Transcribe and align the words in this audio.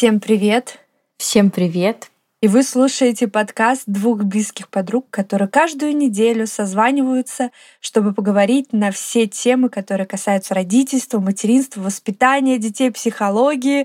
Всем 0.00 0.18
привет! 0.18 0.78
Всем 1.18 1.50
привет! 1.50 2.10
И 2.40 2.48
вы 2.48 2.62
слушаете 2.62 3.28
подкаст 3.28 3.82
двух 3.84 4.24
близких 4.24 4.70
подруг, 4.70 5.04
которые 5.10 5.46
каждую 5.46 5.94
неделю 5.94 6.46
созваниваются, 6.46 7.50
чтобы 7.80 8.14
поговорить 8.14 8.72
на 8.72 8.92
все 8.92 9.26
темы, 9.26 9.68
которые 9.68 10.06
касаются 10.06 10.54
родительства, 10.54 11.20
материнства, 11.20 11.82
воспитания 11.82 12.56
детей, 12.56 12.90
психологии 12.90 13.84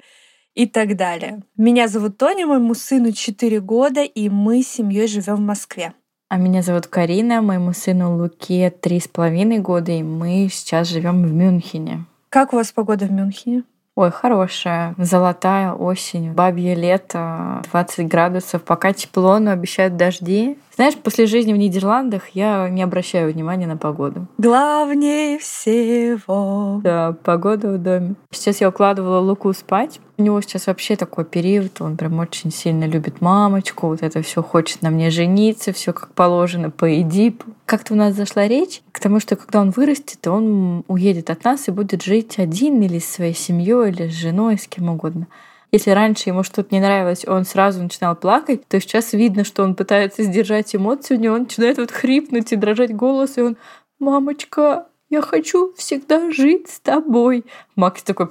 и 0.54 0.66
так 0.68 0.96
далее. 0.96 1.42
Меня 1.58 1.90
зовут 1.90 2.18
Тоня, 2.18 2.48
моему 2.48 2.76
сыну 2.76 3.12
4 3.12 3.60
года, 3.60 4.04
и 4.04 4.30
мы 4.30 4.64
с 4.64 4.70
семьей 4.70 5.08
живем 5.08 5.36
в 5.36 5.42
Москве. 5.42 5.92
А 6.30 6.38
меня 6.38 6.62
зовут 6.62 6.88
Карина, 6.88 7.42
моему 7.42 7.74
сыну 7.74 8.18
Луке 8.18 8.70
три 8.70 9.02
с 9.02 9.10
половиной 9.10 9.60
года, 9.60 9.92
и 9.92 10.02
мы 10.02 10.48
сейчас 10.50 10.88
живем 10.88 11.24
в 11.24 11.34
Мюнхене. 11.34 12.06
Как 12.30 12.54
у 12.54 12.56
вас 12.56 12.72
погода 12.72 13.06
в 13.06 13.12
Мюнхене? 13.12 13.64
Ой, 13.98 14.12
хорошая, 14.12 14.94
золотая 14.98 15.72
осень, 15.72 16.34
бабье 16.34 16.76
лето, 16.76 17.62
20 17.72 18.10
градусов, 18.10 18.62
пока 18.62 18.92
тепло, 18.92 19.40
но 19.40 19.52
обещают 19.52 19.96
дожди. 19.96 20.58
Знаешь, 20.76 20.96
после 20.96 21.28
жизни 21.28 21.54
в 21.54 21.58
Нидерландах 21.58 22.28
я 22.34 22.68
не 22.68 22.84
обращаю 22.84 23.32
внимания 23.32 23.68
на 23.68 23.78
погоду. 23.78 24.28
Главнее 24.38 25.40
всего. 25.40 26.82
Да, 26.84 27.16
погода 27.24 27.70
в 27.70 27.78
доме. 27.78 28.16
Сейчас 28.32 28.60
я 28.60 28.68
укладывала 28.68 29.20
Луку 29.20 29.54
спать. 29.54 30.02
У 30.18 30.22
него 30.22 30.40
сейчас 30.40 30.68
вообще 30.68 30.96
такой 30.96 31.26
период, 31.26 31.82
он 31.82 31.98
прям 31.98 32.20
очень 32.20 32.50
сильно 32.50 32.86
любит 32.86 33.20
мамочку, 33.20 33.88
вот 33.88 34.02
это 34.02 34.22
все 34.22 34.42
хочет 34.42 34.82
на 34.82 34.90
мне 34.90 35.10
жениться, 35.10 35.74
все 35.74 35.92
как 35.92 36.14
положено 36.14 36.70
по 36.70 37.02
Эдипу. 37.02 37.48
Как-то 37.66 37.94
у 37.94 37.98
нас 37.98 38.16
зашла 38.16 38.48
речь 38.48 38.82
к 38.94 39.02
тому, 39.02 39.20
что 39.20 39.36
когда 39.36 39.60
он 39.60 39.72
вырастет, 39.72 40.26
он 40.28 40.86
уедет 40.88 41.30
от 41.30 41.44
нас 41.44 41.68
и 41.68 41.72
будет 41.72 42.02
жить 42.02 42.40
один 42.40 42.82
или 42.82 43.00
с 43.00 43.12
своей 43.12 43.34
семьей, 43.34 43.90
или 43.90 44.08
с 44.08 44.14
женой, 44.14 44.58
с 44.58 44.68
кем 44.68 44.90
угодно. 44.90 45.28
Если 45.74 45.92
раньше 45.92 46.30
ему 46.30 46.44
что-то 46.44 46.74
не 46.74 46.80
нравилось, 46.80 47.28
он 47.28 47.44
сразу 47.44 47.84
начинал 47.84 48.16
плакать, 48.16 48.66
то 48.70 48.80
сейчас 48.80 49.12
видно, 49.12 49.44
что 49.44 49.64
он 49.64 49.76
пытается 49.76 50.24
сдержать 50.24 50.74
эмоции, 50.74 51.18
у 51.18 51.20
него 51.20 51.38
начинает 51.38 51.78
вот 51.78 51.92
хрипнуть 51.92 52.54
и 52.54 52.56
дрожать 52.56 52.96
голос, 52.96 53.38
и 53.38 53.42
он 53.42 53.58
«Мамочка, 54.00 54.86
я 55.10 55.22
хочу 55.22 55.74
всегда 55.78 56.32
жить 56.32 56.70
с 56.70 56.80
тобой. 56.80 57.46
Макс 57.76 58.02
такой, 58.04 58.30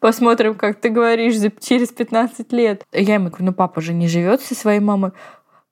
посмотрим, 0.00 0.54
как 0.54 0.80
ты 0.80 0.90
говоришь 0.90 1.34
через 1.60 1.88
15 1.88 2.52
лет. 2.52 2.84
Я 2.92 3.14
ему 3.14 3.28
говорю, 3.28 3.46
ну 3.46 3.52
папа 3.52 3.80
же 3.80 3.94
не 3.94 4.08
живет 4.08 4.40
со 4.40 4.54
своей 4.54 4.80
мамой. 4.80 5.12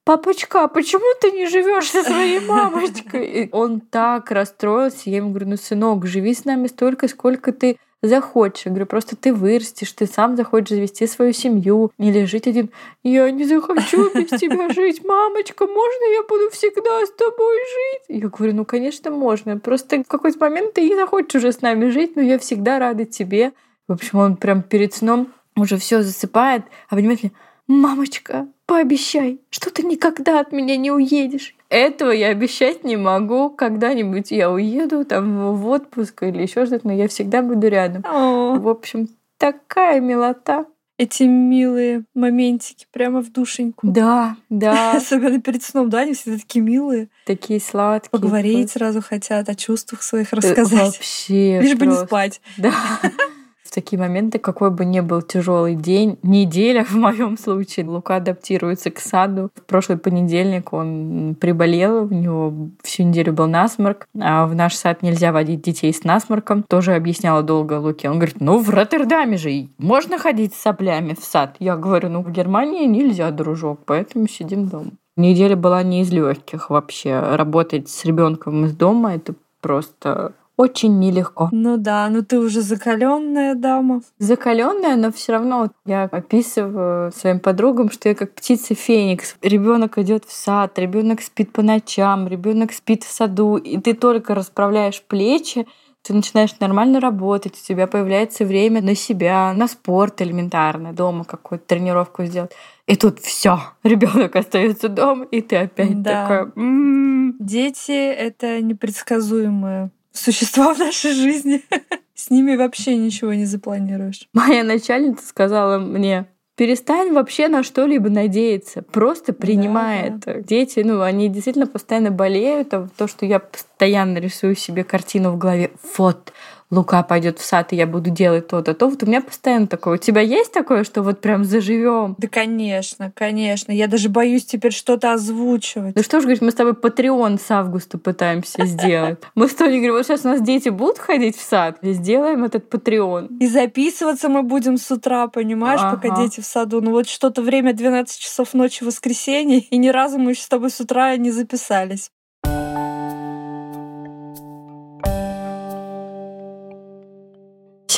Папочка, 0.04 0.64
а 0.64 0.68
почему 0.68 1.04
ты 1.20 1.30
не 1.30 1.46
живешь 1.46 1.90
со 1.90 2.02
своей 2.02 2.40
мамочкой? 2.40 3.24
И 3.26 3.48
он 3.52 3.80
так 3.80 4.32
расстроился. 4.32 5.10
Я 5.10 5.18
ему 5.18 5.30
говорю, 5.30 5.50
ну 5.50 5.56
сынок, 5.56 6.06
живи 6.06 6.34
с 6.34 6.44
нами 6.44 6.66
столько, 6.66 7.06
сколько 7.06 7.52
ты 7.52 7.78
захочешь. 8.02 8.66
Я 8.66 8.70
говорю, 8.70 8.86
просто 8.86 9.16
ты 9.16 9.32
вырастешь, 9.32 9.92
ты 9.92 10.06
сам 10.06 10.36
захочешь 10.36 10.70
завести 10.70 11.06
свою 11.06 11.32
семью 11.32 11.92
или 11.98 12.24
жить 12.24 12.46
один. 12.46 12.70
Я 13.02 13.30
не 13.30 13.44
захочу 13.44 14.10
без 14.14 14.28
тебя 14.40 14.68
жить. 14.70 15.04
Мамочка, 15.04 15.66
можно 15.66 16.12
я 16.12 16.22
буду 16.28 16.50
всегда 16.50 17.06
с 17.06 17.12
тобой 17.12 17.56
жить? 17.56 18.20
Я 18.22 18.28
говорю, 18.28 18.54
ну, 18.54 18.64
конечно, 18.64 19.10
можно. 19.10 19.58
Просто 19.58 20.02
в 20.02 20.08
какой-то 20.08 20.38
момент 20.40 20.74
ты 20.74 20.88
не 20.88 20.96
захочешь 20.96 21.36
уже 21.36 21.52
с 21.52 21.62
нами 21.62 21.88
жить, 21.90 22.16
но 22.16 22.22
я 22.22 22.38
всегда 22.38 22.78
рада 22.78 23.04
тебе. 23.04 23.52
В 23.88 23.92
общем, 23.92 24.18
он 24.18 24.36
прям 24.36 24.62
перед 24.62 24.94
сном 24.94 25.32
уже 25.56 25.76
все 25.76 26.02
засыпает, 26.02 26.64
а 26.88 26.96
понимаете, 26.96 27.32
мамочка, 27.66 28.48
пообещай, 28.66 29.40
что 29.50 29.70
ты 29.70 29.82
никогда 29.82 30.40
от 30.40 30.52
меня 30.52 30.76
не 30.76 30.90
уедешь. 30.90 31.54
Этого 31.72 32.10
я 32.10 32.28
обещать 32.28 32.84
не 32.84 32.96
могу. 32.98 33.48
Когда-нибудь 33.48 34.30
я 34.30 34.50
уеду 34.50 35.06
там 35.06 35.54
в 35.56 35.66
отпуск 35.68 36.22
или 36.24 36.42
еще 36.42 36.66
что-то, 36.66 36.86
но 36.86 36.92
я 36.92 37.08
всегда 37.08 37.40
буду 37.40 37.66
рядом. 37.68 38.04
О. 38.06 38.56
В 38.56 38.68
общем, 38.68 39.08
такая 39.38 39.98
милота. 40.00 40.66
Эти 40.98 41.22
милые 41.22 42.04
моментики 42.14 42.86
прямо 42.92 43.22
в 43.22 43.32
душеньку. 43.32 43.86
Да, 43.86 44.36
да. 44.50 44.92
Особенно 44.96 45.40
перед 45.40 45.62
сном, 45.62 45.88
да, 45.88 46.00
они 46.00 46.12
все 46.12 46.36
такие 46.36 46.60
милые. 46.60 47.08
Такие 47.24 47.58
сладкие. 47.58 48.10
Поговорить 48.10 48.70
сразу 48.70 49.00
хотят, 49.00 49.48
о 49.48 49.54
чувствах 49.54 50.02
своих 50.02 50.30
рассказать. 50.34 50.98
Вообще. 50.98 51.58
Лишь 51.62 51.74
бы 51.76 51.86
не 51.86 51.96
спать. 51.96 52.42
Да. 52.58 52.74
Такие 53.72 53.98
моменты, 53.98 54.38
какой 54.38 54.70
бы 54.70 54.84
ни 54.84 55.00
был 55.00 55.22
тяжелый 55.22 55.74
день, 55.74 56.18
неделя 56.22 56.84
в 56.84 56.94
моем 56.94 57.38
случае, 57.38 57.86
Лука 57.86 58.16
адаптируется 58.16 58.90
к 58.90 58.98
саду. 58.98 59.50
В 59.54 59.62
прошлый 59.62 59.96
понедельник 59.96 60.74
он 60.74 61.34
приболел, 61.40 62.04
у 62.04 62.08
него 62.08 62.52
всю 62.82 63.04
неделю 63.04 63.32
был 63.32 63.46
насморк, 63.46 64.06
а 64.20 64.46
в 64.46 64.54
наш 64.54 64.74
сад 64.74 65.02
нельзя 65.02 65.32
водить 65.32 65.62
детей 65.62 65.94
с 65.94 66.04
насморком. 66.04 66.64
Тоже 66.64 66.94
объясняла 66.94 67.42
долго 67.42 67.78
Луке. 67.78 68.10
Он 68.10 68.16
говорит, 68.16 68.40
ну 68.40 68.58
в 68.58 68.68
Роттердаме 68.68 69.38
же 69.38 69.68
можно 69.78 70.18
ходить 70.18 70.54
с 70.54 70.60
соплями 70.60 71.14
в 71.18 71.24
сад. 71.24 71.56
Я 71.58 71.76
говорю, 71.76 72.10
ну 72.10 72.22
в 72.22 72.30
Германии 72.30 72.86
нельзя, 72.86 73.30
дружок, 73.30 73.80
поэтому 73.86 74.28
сидим 74.28 74.68
дома. 74.68 74.90
Неделя 75.16 75.56
была 75.56 75.82
не 75.82 76.02
из 76.02 76.10
легких 76.10 76.68
вообще. 76.68 77.18
Работать 77.18 77.88
с 77.88 78.04
ребенком 78.04 78.66
из 78.66 78.74
дома 78.74 79.14
это 79.14 79.34
просто 79.62 80.34
очень 80.62 81.00
нелегко. 81.00 81.48
Ну 81.50 81.76
да, 81.76 82.08
ну 82.08 82.22
ты 82.22 82.38
уже 82.38 82.60
закаленная 82.60 83.56
дама. 83.56 84.02
Закаленная, 84.18 84.94
но 84.94 85.10
все 85.10 85.32
равно 85.32 85.70
я 85.84 86.04
описываю 86.04 87.10
своим 87.10 87.40
подругам, 87.40 87.90
что 87.90 88.08
я 88.08 88.14
как 88.14 88.34
птица 88.34 88.74
Феникс. 88.74 89.36
Ребенок 89.42 89.98
идет 89.98 90.24
в 90.24 90.32
сад, 90.32 90.78
ребенок 90.78 91.20
спит 91.20 91.52
по 91.52 91.62
ночам, 91.62 92.28
ребенок 92.28 92.72
спит 92.72 93.02
в 93.02 93.10
саду, 93.10 93.56
и 93.56 93.78
ты 93.78 93.94
только 93.94 94.36
расправляешь 94.36 95.02
плечи, 95.02 95.66
ты 96.02 96.14
начинаешь 96.14 96.54
нормально 96.60 97.00
работать, 97.00 97.54
у 97.60 97.66
тебя 97.66 97.86
появляется 97.88 98.44
время 98.44 98.82
на 98.82 98.94
себя, 98.94 99.52
на 99.54 99.66
спорт 99.66 100.22
элементарно, 100.22 100.92
дома 100.92 101.24
какую-то 101.24 101.66
тренировку 101.66 102.24
сделать. 102.24 102.52
И 102.86 102.94
тут 102.94 103.18
все, 103.18 103.58
ребенок 103.82 104.36
остается 104.36 104.88
дома, 104.88 105.24
и 105.24 105.40
ты 105.40 105.56
опять 105.56 106.02
Да. 106.02 106.22
такой. 106.22 106.52
«М-м-м». 106.62 107.36
Дети— 107.40 107.92
это 108.26 108.60
непредсказуемые 108.60 109.90
существа 110.12 110.74
в 110.74 110.78
нашей 110.78 111.12
жизни. 111.12 111.62
С 112.14 112.30
ними 112.30 112.56
вообще 112.56 112.96
ничего 112.96 113.32
не 113.34 113.46
запланируешь. 113.46 114.28
Моя 114.32 114.62
начальница 114.64 115.26
сказала 115.26 115.78
мне, 115.78 116.26
перестань 116.56 117.12
вообще 117.12 117.48
на 117.48 117.62
что-либо 117.62 118.10
надеяться, 118.10 118.82
просто 118.82 119.32
принимай 119.32 120.10
Да. 120.10 120.16
это. 120.16 120.42
Дети, 120.42 120.80
ну, 120.80 121.00
они 121.00 121.28
действительно 121.28 121.66
постоянно 121.66 122.10
болеют, 122.10 122.72
а 122.74 122.88
то, 122.96 123.08
что 123.08 123.26
я 123.26 123.38
постоянно 123.40 124.18
рисую 124.18 124.54
себе 124.54 124.84
картину 124.84 125.32
в 125.32 125.38
голове, 125.38 125.72
вот, 125.96 126.32
Лука 126.72 127.02
пойдет 127.02 127.38
в 127.38 127.44
сад, 127.44 127.74
и 127.74 127.76
я 127.76 127.86
буду 127.86 128.08
делать 128.08 128.48
то-то, 128.48 128.72
то. 128.72 128.88
Вот 128.88 129.02
у 129.02 129.06
меня 129.06 129.20
постоянно 129.20 129.66
такое. 129.66 129.94
У 129.94 129.98
тебя 129.98 130.22
есть 130.22 130.52
такое, 130.52 130.84
что 130.84 131.02
вот 131.02 131.20
прям 131.20 131.44
заживем? 131.44 132.14
Да, 132.16 132.28
конечно, 132.28 133.12
конечно. 133.14 133.72
Я 133.72 133.88
даже 133.88 134.08
боюсь 134.08 134.46
теперь 134.46 134.72
что-то 134.72 135.12
озвучивать. 135.12 135.94
Ну 135.94 136.02
что 136.02 136.20
ж, 136.20 136.22
говорит, 136.22 136.40
мы 136.40 136.50
с 136.50 136.54
тобой 136.54 136.72
Патреон 136.72 137.38
с 137.38 137.50
августа 137.50 137.98
пытаемся 137.98 138.64
сделать. 138.66 139.18
Мы 139.34 139.48
с 139.48 139.54
Тони 139.54 139.76
говорим, 139.76 139.96
вот 139.96 140.06
сейчас 140.06 140.24
у 140.24 140.28
нас 140.28 140.40
дети 140.40 140.70
будут 140.70 140.98
ходить 140.98 141.36
в 141.36 141.42
сад, 141.42 141.76
и 141.82 141.92
сделаем 141.92 142.42
этот 142.42 142.70
Патреон. 142.70 143.26
И 143.38 143.46
записываться 143.48 144.30
мы 144.30 144.42
будем 144.42 144.78
с 144.78 144.90
утра, 144.90 145.26
понимаешь, 145.26 145.82
пока 145.82 146.16
дети 146.16 146.40
в 146.40 146.46
саду. 146.46 146.80
Ну 146.80 146.92
вот 146.92 147.06
что-то 147.06 147.42
время 147.42 147.74
12 147.74 148.18
часов 148.18 148.54
ночи 148.54 148.82
воскресенье, 148.82 149.58
и 149.58 149.76
ни 149.76 149.88
разу 149.88 150.18
мы 150.18 150.30
еще 150.30 150.40
с 150.40 150.48
тобой 150.48 150.70
с 150.70 150.80
утра 150.80 151.14
не 151.18 151.32
записались. 151.32 152.10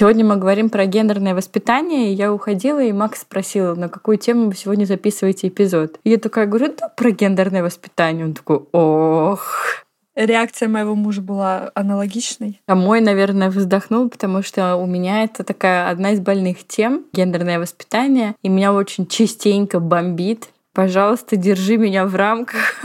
Сегодня 0.04 0.22
мы 0.22 0.36
говорим 0.36 0.68
про 0.68 0.84
гендерное 0.84 1.34
воспитание. 1.34 2.12
и 2.12 2.14
Я 2.14 2.30
уходила, 2.30 2.78
и 2.82 2.92
Макс 2.92 3.22
спросил, 3.22 3.74
на 3.74 3.88
какую 3.88 4.18
тему 4.18 4.50
вы 4.50 4.54
сегодня 4.54 4.84
записываете 4.84 5.48
эпизод. 5.48 5.98
И 6.04 6.10
я 6.10 6.18
такая 6.18 6.44
говорю, 6.44 6.74
да, 6.78 6.90
про 6.90 7.10
гендерное 7.10 7.62
воспитание. 7.62 8.26
Он 8.26 8.34
такой, 8.34 8.66
ох. 8.72 9.82
Реакция 10.14 10.68
моего 10.68 10.94
мужа 10.94 11.22
была 11.22 11.70
аналогичной. 11.74 12.60
А 12.66 12.74
мой, 12.74 13.00
наверное, 13.00 13.48
вздохнул, 13.48 14.10
потому 14.10 14.42
что 14.42 14.76
у 14.76 14.84
меня 14.84 15.24
это 15.24 15.42
такая 15.42 15.88
одна 15.88 16.10
из 16.10 16.20
больных 16.20 16.66
тем, 16.66 17.06
гендерное 17.14 17.58
воспитание, 17.58 18.34
и 18.42 18.50
меня 18.50 18.74
очень 18.74 19.06
частенько 19.06 19.80
бомбит. 19.80 20.50
Пожалуйста, 20.74 21.36
держи 21.36 21.78
меня 21.78 22.04
в 22.04 22.14
рамках. 22.14 22.84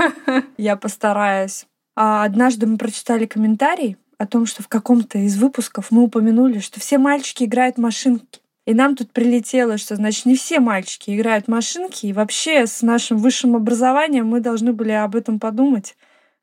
Я 0.58 0.78
постараюсь. 0.78 1.66
А 1.98 2.24
однажды 2.24 2.66
мы 2.66 2.78
прочитали 2.78 3.26
комментарий 3.26 3.98
о 4.20 4.28
том, 4.28 4.46
что 4.46 4.62
в 4.62 4.68
каком-то 4.68 5.18
из 5.18 5.38
выпусков 5.38 5.90
мы 5.90 6.04
упомянули, 6.04 6.60
что 6.60 6.80
все 6.80 6.98
мальчики 7.00 7.46
играют 7.46 7.78
машинки. 7.78 8.42
И 8.68 8.74
нам 8.76 8.96
тут 8.96 9.12
прилетело, 9.12 9.78
что, 9.78 9.96
значит, 9.96 10.26
не 10.26 10.36
все 10.36 10.60
мальчики 10.60 11.16
играют 11.16 11.48
машинки, 11.48 12.06
и 12.06 12.14
вообще 12.14 12.68
с 12.68 12.84
нашим 12.84 13.18
высшим 13.18 13.56
образованием 13.56 14.28
мы 14.28 14.42
должны 14.42 14.74
были 14.74 14.92
об 14.92 15.16
этом 15.16 15.40
подумать. 15.40 15.96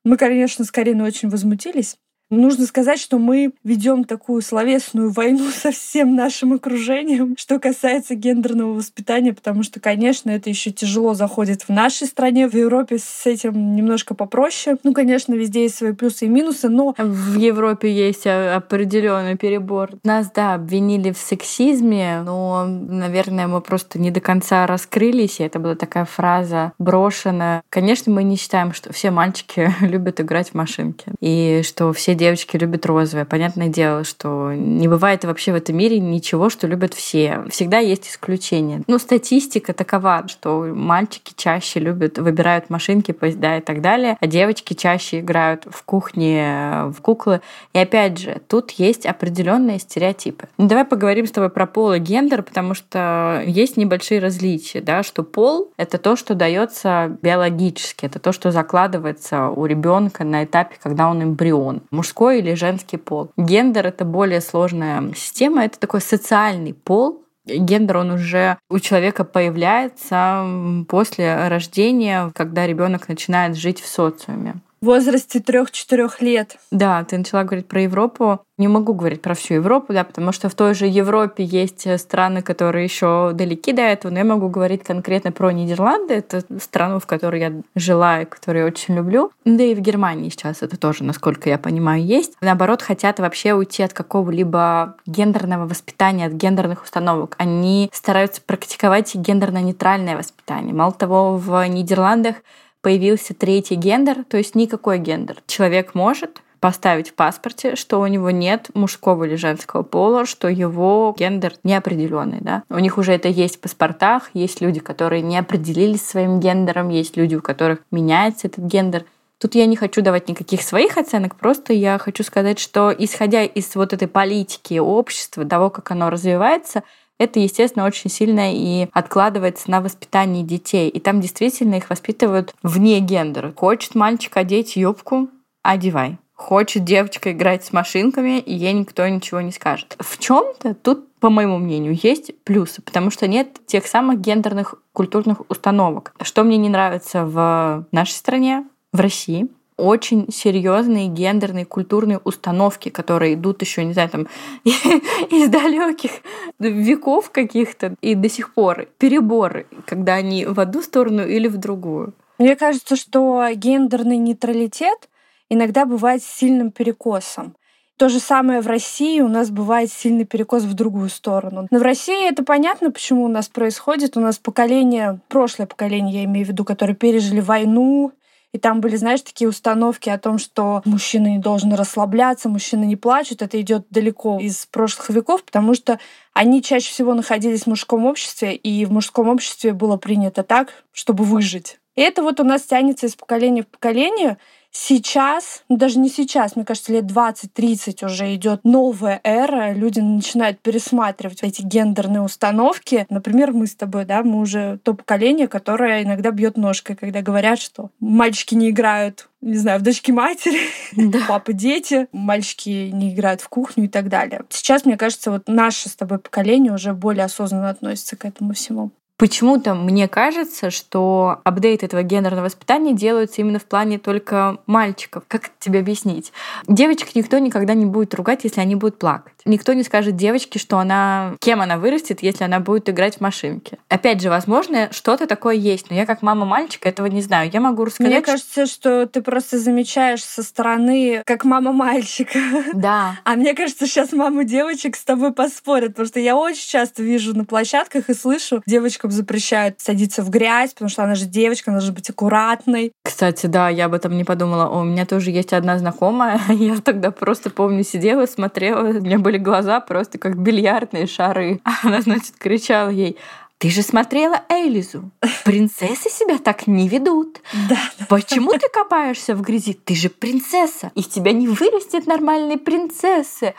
Мы, 0.03 0.17
конечно, 0.17 0.65
с 0.65 0.71
Кариной 0.71 1.07
очень 1.07 1.29
возмутились. 1.29 1.97
Нужно 2.29 2.65
сказать, 2.65 2.99
что 2.99 3.19
мы 3.19 3.53
ведем 3.63 4.03
такую 4.03 4.41
словесную 4.41 5.11
войну 5.11 5.49
со 5.55 5.71
всем 5.71 6.15
нашим 6.15 6.53
окружением, 6.53 7.35
что 7.37 7.59
касается 7.59 8.15
гендерного 8.15 8.73
воспитания, 8.73 9.33
потому 9.33 9.63
что, 9.63 9.79
конечно, 9.79 10.29
это 10.29 10.49
еще 10.49 10.71
тяжело 10.71 11.13
заходит 11.13 11.63
в 11.63 11.69
нашей 11.69 12.07
стране. 12.07 12.47
В 12.47 12.55
Европе 12.55 12.97
с 12.97 13.25
этим 13.25 13.75
немножко 13.75 14.13
попроще. 14.13 14.77
Ну, 14.83 14.93
конечно, 14.93 15.33
везде 15.33 15.63
есть 15.63 15.75
свои 15.75 15.93
плюсы 15.93 16.25
и 16.25 16.29
минусы, 16.29 16.69
но... 16.69 16.95
В 16.97 17.37
Европе 17.37 17.91
есть 17.91 18.27
определенный 18.27 19.37
перебор. 19.37 19.91
Нас, 20.03 20.29
да, 20.31 20.55
обвинили 20.55 21.11
в 21.11 21.17
сексизме, 21.17 22.21
но, 22.25 22.65
наверное, 22.65 23.47
мы 23.47 23.61
просто 23.61 23.99
не 23.99 24.11
до 24.11 24.19
конца 24.19 24.67
раскрылись, 24.67 25.39
и 25.39 25.43
это 25.43 25.59
была 25.59 25.75
такая 25.75 26.05
фраза 26.05 26.73
брошенная. 26.77 27.61
Конечно, 27.69 28.11
мы 28.11 28.23
не 28.23 28.35
считаем, 28.35 28.73
что 28.73 28.91
все 28.91 29.11
мальчики 29.11 29.73
любят 29.81 30.19
играть 30.19 30.49
в 30.49 30.53
машинки, 30.55 31.05
и 31.21 31.61
что 31.63 31.93
все 31.93 32.16
девочки 32.17 32.57
любят 32.57 32.85
розовое. 32.85 33.25
Понятное 33.25 33.69
дело, 33.69 34.03
что 34.03 34.51
не 34.53 34.87
бывает 34.87 35.23
вообще 35.23 35.51
в 35.51 35.55
этом 35.55 35.77
мире 35.77 35.99
ничего, 35.99 36.49
что 36.49 36.67
любят 36.67 36.93
все. 36.93 37.45
Всегда 37.49 37.79
есть 37.79 38.07
исключения. 38.07 38.81
Ну, 38.87 38.99
статистика 38.99 39.73
такова, 39.73 40.27
что 40.27 40.65
мальчики 40.73 41.33
чаще 41.35 41.79
любят, 41.79 42.17
выбирают 42.17 42.69
машинки, 42.69 43.11
поезда 43.11 43.57
и 43.57 43.61
так 43.61 43.81
далее, 43.81 44.17
а 44.19 44.27
девочки 44.27 44.73
чаще 44.73 45.19
играют 45.19 45.65
в 45.69 45.83
кухне, 45.83 46.85
в 46.87 47.01
куклы. 47.01 47.41
И 47.73 47.79
опять 47.79 48.17
же, 48.17 48.41
тут 48.47 48.71
есть 48.71 49.05
определенные 49.05 49.79
стереотипы. 49.79 50.47
Ну, 50.57 50.67
давай 50.67 50.85
поговорим 50.85 51.27
с 51.27 51.31
тобой 51.31 51.49
про 51.49 51.67
пол 51.67 51.93
и 51.93 51.99
гендер, 51.99 52.43
потому 52.43 52.73
что 52.73 53.43
есть 53.45 53.77
небольшие 53.77 54.19
различия, 54.19 54.81
да, 54.81 55.03
что 55.03 55.23
пол— 55.23 55.71
это 55.77 55.97
то, 55.97 56.15
что 56.15 56.33
дается 56.33 57.17
биологически, 57.21 58.05
это 58.05 58.19
то, 58.19 58.31
что 58.31 58.51
закладывается 58.51 59.49
у 59.49 59.65
ребенка 59.65 60.23
на 60.23 60.43
этапе, 60.43 60.77
когда 60.81 61.09
он 61.09 61.23
эмбрион 61.23 61.81
мужской 62.07 62.39
или 62.39 62.53
женский 62.53 62.97
пол. 62.97 63.31
Гендер— 63.37 63.85
это 63.87 64.05
более 64.05 64.41
сложная 64.41 65.13
система, 65.15 65.65
это 65.65 65.79
такой 65.79 66.01
социальный 66.01 66.73
пол, 66.73 67.23
гендер, 67.45 67.97
он 67.97 68.11
уже 68.11 68.57
у 68.69 68.79
человека 68.79 69.23
появляется 69.23 70.45
после 70.87 71.47
рождения, 71.47 72.31
когда 72.35 72.67
ребенок 72.67 73.09
начинает 73.09 73.55
жить 73.57 73.81
в 73.81 73.87
социуме 73.87 74.55
в 74.81 74.85
возрасте 74.85 75.39
трех-четырех 75.39 76.21
лет. 76.21 76.57
Да, 76.71 77.03
ты 77.03 77.17
начала 77.17 77.43
говорить 77.43 77.67
про 77.67 77.81
Европу. 77.81 78.41
Не 78.57 78.67
могу 78.67 78.93
говорить 78.93 79.21
про 79.21 79.35
всю 79.35 79.55
Европу, 79.55 79.93
да, 79.93 80.03
потому 80.03 80.31
что 80.31 80.49
в 80.49 80.55
той 80.55 80.73
же 80.73 80.87
Европе 80.87 81.43
есть 81.43 81.85
э, 81.85 81.97
страны, 81.99 82.41
которые 82.41 82.83
еще 82.85 83.31
далеки 83.33 83.71
до 83.71 83.83
этого, 83.83 84.11
но 84.11 84.19
я 84.19 84.25
могу 84.25 84.49
говорить 84.49 84.83
конкретно 84.83 85.31
про 85.31 85.51
Нидерланды. 85.51 86.15
Это 86.15 86.43
страну, 86.59 86.99
в 86.99 87.05
которой 87.05 87.39
я 87.39 87.53
жила 87.75 88.21
и 88.21 88.25
которую 88.25 88.63
я 88.63 88.67
очень 88.67 88.95
люблю. 88.95 89.31
Да 89.45 89.63
и 89.63 89.75
в 89.75 89.79
Германии 89.79 90.29
сейчас 90.29 90.63
это 90.63 90.75
тоже, 90.77 91.03
насколько 91.03 91.49
я 91.49 91.59
понимаю, 91.59 92.03
есть. 92.03 92.33
Наоборот, 92.41 92.81
хотят 92.81 93.19
вообще 93.19 93.53
уйти 93.53 93.83
от 93.83 93.93
какого-либо 93.93 94.95
гендерного 95.05 95.67
воспитания, 95.67 96.25
от 96.25 96.33
гендерных 96.33 96.83
установок. 96.83 97.35
Они 97.37 97.89
стараются 97.93 98.41
практиковать 98.41 99.13
гендерно-нейтральное 99.13 100.17
воспитание. 100.17 100.73
Мало 100.73 100.93
того, 100.93 101.37
в 101.37 101.67
Нидерландах 101.67 102.37
появился 102.81 103.33
третий 103.33 103.75
гендер, 103.75 104.23
то 104.23 104.37
есть 104.37 104.55
никакой 104.55 104.99
гендер. 104.99 105.37
Человек 105.47 105.95
может 105.95 106.41
поставить 106.59 107.09
в 107.09 107.13
паспорте, 107.13 107.75
что 107.75 107.99
у 107.99 108.07
него 108.07 108.31
нет 108.31 108.69
мужского 108.73 109.25
или 109.25 109.35
женского 109.35 109.83
пола, 109.83 110.25
что 110.25 110.47
его 110.47 111.15
гендер 111.17 111.53
неопределенный. 111.63 112.39
Да? 112.41 112.63
У 112.69 112.79
них 112.79 112.97
уже 112.97 113.13
это 113.13 113.27
есть 113.27 113.57
в 113.57 113.59
паспортах, 113.59 114.29
есть 114.33 114.61
люди, 114.61 114.79
которые 114.79 115.21
не 115.21 115.37
определились 115.37 116.05
своим 116.05 116.39
гендером, 116.39 116.89
есть 116.89 117.17
люди, 117.17 117.35
у 117.35 117.41
которых 117.41 117.79
меняется 117.91 118.47
этот 118.47 118.65
гендер. 118.65 119.05
Тут 119.39 119.53
я 119.53 119.67
не 119.67 119.75
хочу 119.75 120.01
давать 120.01 120.27
никаких 120.27 120.63
своих 120.63 120.97
оценок, 120.97 121.35
просто 121.35 121.71
я 121.71 121.99
хочу 121.99 122.23
сказать, 122.23 122.57
что 122.57 122.91
исходя 122.91 123.43
из 123.43 123.75
вот 123.75 123.93
этой 123.93 124.07
политики 124.07 124.79
общества, 124.79 125.45
того, 125.45 125.69
как 125.69 125.91
оно 125.91 126.09
развивается, 126.09 126.81
это, 127.19 127.39
естественно, 127.39 127.85
очень 127.85 128.09
сильно 128.09 128.53
и 128.53 128.87
откладывается 128.93 129.69
на 129.71 129.81
воспитании 129.81 130.43
детей. 130.43 130.89
И 130.89 130.99
там 130.99 131.21
действительно 131.21 131.75
их 131.75 131.89
воспитывают 131.89 132.53
вне 132.63 132.99
гендера. 132.99 133.53
Хочет 133.55 133.95
мальчик 133.95 134.37
одеть 134.37 134.75
юбку, 134.75 135.29
одевай. 135.63 136.17
Хочет 136.33 136.83
девочка 136.83 137.31
играть 137.31 137.65
с 137.65 137.73
машинками, 137.73 138.39
и 138.39 138.53
ей 138.53 138.73
никто 138.73 139.07
ничего 139.07 139.41
не 139.41 139.51
скажет. 139.51 139.95
В 139.99 140.19
чем-то 140.19 140.75
тут, 140.75 141.11
по 141.19 141.31
моему 141.31 141.57
мнению, 141.57 141.97
есть 141.99 142.31
плюсы, 142.43 142.83
потому 142.83 143.09
что 143.09 143.27
нет 143.27 143.59
тех 143.65 143.87
самых 143.87 144.21
гендерных 144.21 144.75
культурных 144.93 145.41
установок. 145.49 146.13
Что 146.21 146.43
мне 146.43 146.57
не 146.57 146.69
нравится 146.69 147.25
в 147.25 147.87
нашей 147.91 148.11
стране, 148.11 148.67
в 148.93 148.99
России, 148.99 149.47
очень 149.77 150.31
серьезные 150.31 151.07
гендерные 151.07 151.65
культурные 151.65 152.19
установки, 152.23 152.89
которые 152.89 153.35
идут 153.35 153.61
еще, 153.61 153.83
не 153.83 153.93
знаю, 153.93 154.09
там 154.09 154.27
из 154.63 155.49
далеких 155.49 156.11
веков 156.59 157.29
каких-то 157.29 157.95
и 158.01 158.15
до 158.15 158.29
сих 158.29 158.53
пор 158.53 158.87
переборы, 158.97 159.67
когда 159.85 160.15
они 160.15 160.45
в 160.45 160.59
одну 160.59 160.81
сторону 160.81 161.25
или 161.25 161.47
в 161.47 161.57
другую. 161.57 162.13
Мне 162.39 162.55
кажется, 162.55 162.95
что 162.95 163.43
гендерный 163.53 164.17
нейтралитет 164.17 165.09
иногда 165.49 165.85
бывает 165.85 166.23
сильным 166.23 166.71
перекосом. 166.71 167.55
То 167.97 168.09
же 168.09 168.19
самое 168.19 168.61
в 168.61 168.67
России 168.67 169.21
у 169.21 169.27
нас 169.27 169.49
бывает 169.49 169.91
сильный 169.91 170.25
перекос 170.25 170.63
в 170.63 170.73
другую 170.75 171.09
сторону. 171.09 171.67
Но 171.71 171.79
в 171.79 171.81
России 171.81 172.29
это 172.29 172.43
понятно, 172.43 172.91
почему 172.91 173.23
у 173.23 173.27
нас 173.27 173.47
происходит. 173.47 174.15
У 174.15 174.19
нас 174.19 174.37
поколение, 174.37 175.19
прошлое 175.29 175.65
поколение, 175.65 176.19
я 176.19 176.23
имею 176.25 176.45
в 176.45 176.49
виду, 176.49 176.63
которые 176.63 176.95
пережили 176.95 177.39
войну, 177.39 178.11
и 178.57 178.59
там 178.59 178.81
были, 178.81 178.95
знаешь, 178.95 179.21
такие 179.21 179.47
установки 179.47 180.09
о 180.09 180.17
том, 180.17 180.39
что 180.39 180.81
мужчина 180.83 181.27
не 181.27 181.37
должен 181.37 181.73
расслабляться, 181.73 182.49
мужчины 182.49 182.85
не 182.85 182.95
плачут. 182.95 183.43
Это 183.43 183.61
идет 183.61 183.85
далеко 183.91 184.39
из 184.39 184.65
прошлых 184.65 185.11
веков, 185.11 185.43
потому 185.43 185.75
что 185.75 185.99
они 186.33 186.63
чаще 186.63 186.89
всего 186.89 187.13
находились 187.13 187.63
в 187.63 187.67
мужском 187.67 188.07
обществе, 188.07 188.55
и 188.55 188.83
в 188.85 188.91
мужском 188.91 189.29
обществе 189.29 189.73
было 189.73 189.97
принято 189.97 190.41
так, 190.41 190.69
чтобы 190.91 191.23
выжить. 191.23 191.77
И 191.95 192.01
это 192.01 192.23
вот 192.23 192.39
у 192.39 192.43
нас 192.43 192.63
тянется 192.63 193.05
из 193.05 193.15
поколения 193.15 193.61
в 193.61 193.67
поколение. 193.67 194.39
Сейчас, 194.71 195.63
даже 195.69 195.99
не 195.99 196.09
сейчас, 196.09 196.55
мне 196.55 196.65
кажется, 196.65 196.93
лет 196.93 197.05
20-30 197.05 198.05
уже 198.05 198.35
идет 198.35 198.61
новая 198.63 199.19
эра, 199.23 199.73
люди 199.73 199.99
начинают 199.99 200.59
пересматривать 200.59 201.39
эти 201.41 201.61
гендерные 201.61 202.21
установки. 202.21 203.05
Например, 203.09 203.51
мы 203.51 203.67
с 203.67 203.75
тобой, 203.75 204.05
да, 204.05 204.23
мы 204.23 204.39
уже 204.39 204.79
то 204.83 204.93
поколение, 204.93 205.47
которое 205.47 206.03
иногда 206.03 206.31
бьет 206.31 206.57
ножкой, 206.57 206.95
когда 206.95 207.21
говорят, 207.21 207.59
что 207.59 207.89
мальчики 207.99 208.55
не 208.55 208.69
играют 208.69 209.29
не 209.39 209.57
знаю, 209.57 209.79
в 209.79 209.83
дочки 209.83 210.11
матери, 210.11 210.59
да. 210.95 211.19
папы 211.27 211.53
дети, 211.53 212.07
мальчики 212.11 212.89
не 212.91 213.13
играют 213.13 213.41
в 213.41 213.49
кухню 213.49 213.85
и 213.85 213.87
так 213.87 214.09
далее. 214.09 214.41
Сейчас, 214.49 214.83
мне 214.83 214.97
кажется, 214.97 215.29
вот 215.31 215.43
наше 215.47 215.89
с 215.89 215.95
тобой 215.95 216.17
поколение 216.17 216.73
уже 216.73 216.93
более 216.93 217.25
осознанно 217.25 217.69
относится 217.69 218.15
к 218.15 218.25
этому 218.25 218.53
всему. 218.53 218.91
Почему-то 219.17 219.73
мне 219.73 220.07
кажется, 220.07 220.69
что 220.69 221.41
апдейт 221.43 221.81
этого 221.81 222.03
гендерного 222.03 222.45
воспитания 222.45 222.93
делаются 222.93 223.41
именно 223.41 223.57
в 223.57 223.65
плане 223.65 223.97
только 223.97 224.59
мальчиков. 224.67 225.23
Как 225.27 225.49
тебе 225.59 225.79
объяснить? 225.79 226.31
Девочек 226.67 227.15
никто 227.15 227.39
никогда 227.39 227.73
не 227.73 227.85
будет 227.85 228.13
ругать, 228.13 228.43
если 228.43 228.61
они 228.61 228.75
будут 228.75 228.99
плакать. 228.99 229.33
Никто 229.43 229.73
не 229.73 229.81
скажет 229.81 230.15
девочке, 230.15 230.59
что 230.59 230.77
она, 230.77 231.35
кем 231.39 231.61
она 231.61 231.77
вырастет, 231.77 232.21
если 232.21 232.43
она 232.43 232.59
будет 232.59 232.89
играть 232.89 233.17
в 233.17 233.21
машинки. 233.21 233.79
Опять 233.89 234.21
же, 234.21 234.29
возможно, 234.29 234.89
что-то 234.91 235.25
такое 235.25 235.55
есть, 235.55 235.89
но 235.89 235.95
я 235.95 236.05
как 236.05 236.21
мама 236.21 236.45
мальчика 236.45 236.87
этого 236.87 237.07
не 237.07 237.21
знаю. 237.21 237.49
Я 237.51 237.59
могу 237.59 237.85
рассказать... 237.85 238.11
Мне 238.11 238.21
кажется, 238.21 238.67
что 238.67 239.07
ты 239.07 239.23
просто 239.23 239.57
замечаешь 239.57 240.23
со 240.23 240.43
стороны, 240.43 241.23
как 241.25 241.43
мама 241.43 241.71
мальчика. 241.71 242.37
Да. 242.73 243.17
А 243.23 243.35
мне 243.35 243.55
кажется, 243.55 243.87
сейчас 243.87 244.11
мамы 244.11 244.45
девочек 244.45 244.95
с 244.95 245.03
тобой 245.03 245.33
поспорят, 245.33 245.89
потому 245.89 246.07
что 246.07 246.19
я 246.19 246.35
очень 246.35 246.69
часто 246.69 247.01
вижу 247.01 247.35
на 247.35 247.45
площадках 247.45 248.09
и 248.09 248.13
слышу 248.13 248.61
девочка 248.67 249.06
девочкам 249.07 249.11
запрещают 249.11 249.79
садиться 249.79 250.23
в 250.23 250.29
грязь, 250.29 250.73
потому 250.73 250.89
что 250.89 251.03
она 251.03 251.15
же 251.15 251.25
девочка, 251.25 251.71
она 251.71 251.79
должна 251.79 251.95
быть 251.95 252.09
аккуратной. 252.09 252.91
Кстати, 253.03 253.47
да, 253.47 253.69
я 253.69 253.85
об 253.85 253.93
этом 253.93 254.15
не 254.17 254.23
подумала. 254.23 254.69
У 254.69 254.83
меня 254.83 255.05
тоже 255.05 255.31
есть 255.31 255.53
одна 255.53 255.77
знакомая. 255.79 256.39
Я 256.49 256.77
тогда 256.77 257.11
просто, 257.11 257.49
помню, 257.49 257.83
сидела, 257.83 258.25
смотрела. 258.25 258.89
У 258.89 259.01
меня 259.01 259.19
были 259.19 259.37
глаза 259.37 259.79
просто 259.79 260.17
как 260.17 260.37
бильярдные 260.37 261.07
шары. 261.07 261.59
Она, 261.83 262.01
значит, 262.01 262.35
кричала 262.37 262.89
ей, 262.89 263.17
ты 263.59 263.69
же 263.71 263.81
смотрела 263.81 264.43
Элизу. 264.49 265.09
Принцессы 265.43 266.09
себя 266.09 266.37
так 266.37 266.67
не 266.67 266.87
ведут. 266.87 267.41
Да. 267.69 267.77
Почему 268.07 268.51
ты 268.51 268.67
копаешься 268.71 269.35
в 269.35 269.41
грязи? 269.41 269.73
Ты 269.73 269.95
же 269.95 270.09
принцесса. 270.09 270.91
Из 270.93 271.07
тебя 271.07 271.31
не 271.31 271.47
вырастет 271.47 272.05
нормальной 272.05 272.57
принцессы. 272.57 273.55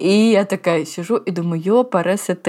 И 0.00 0.30
я 0.30 0.46
такая 0.46 0.86
сижу 0.86 1.16
и 1.18 1.30
думаю, 1.30 1.60
ёпа, 1.62 2.02
РСТ. 2.02 2.48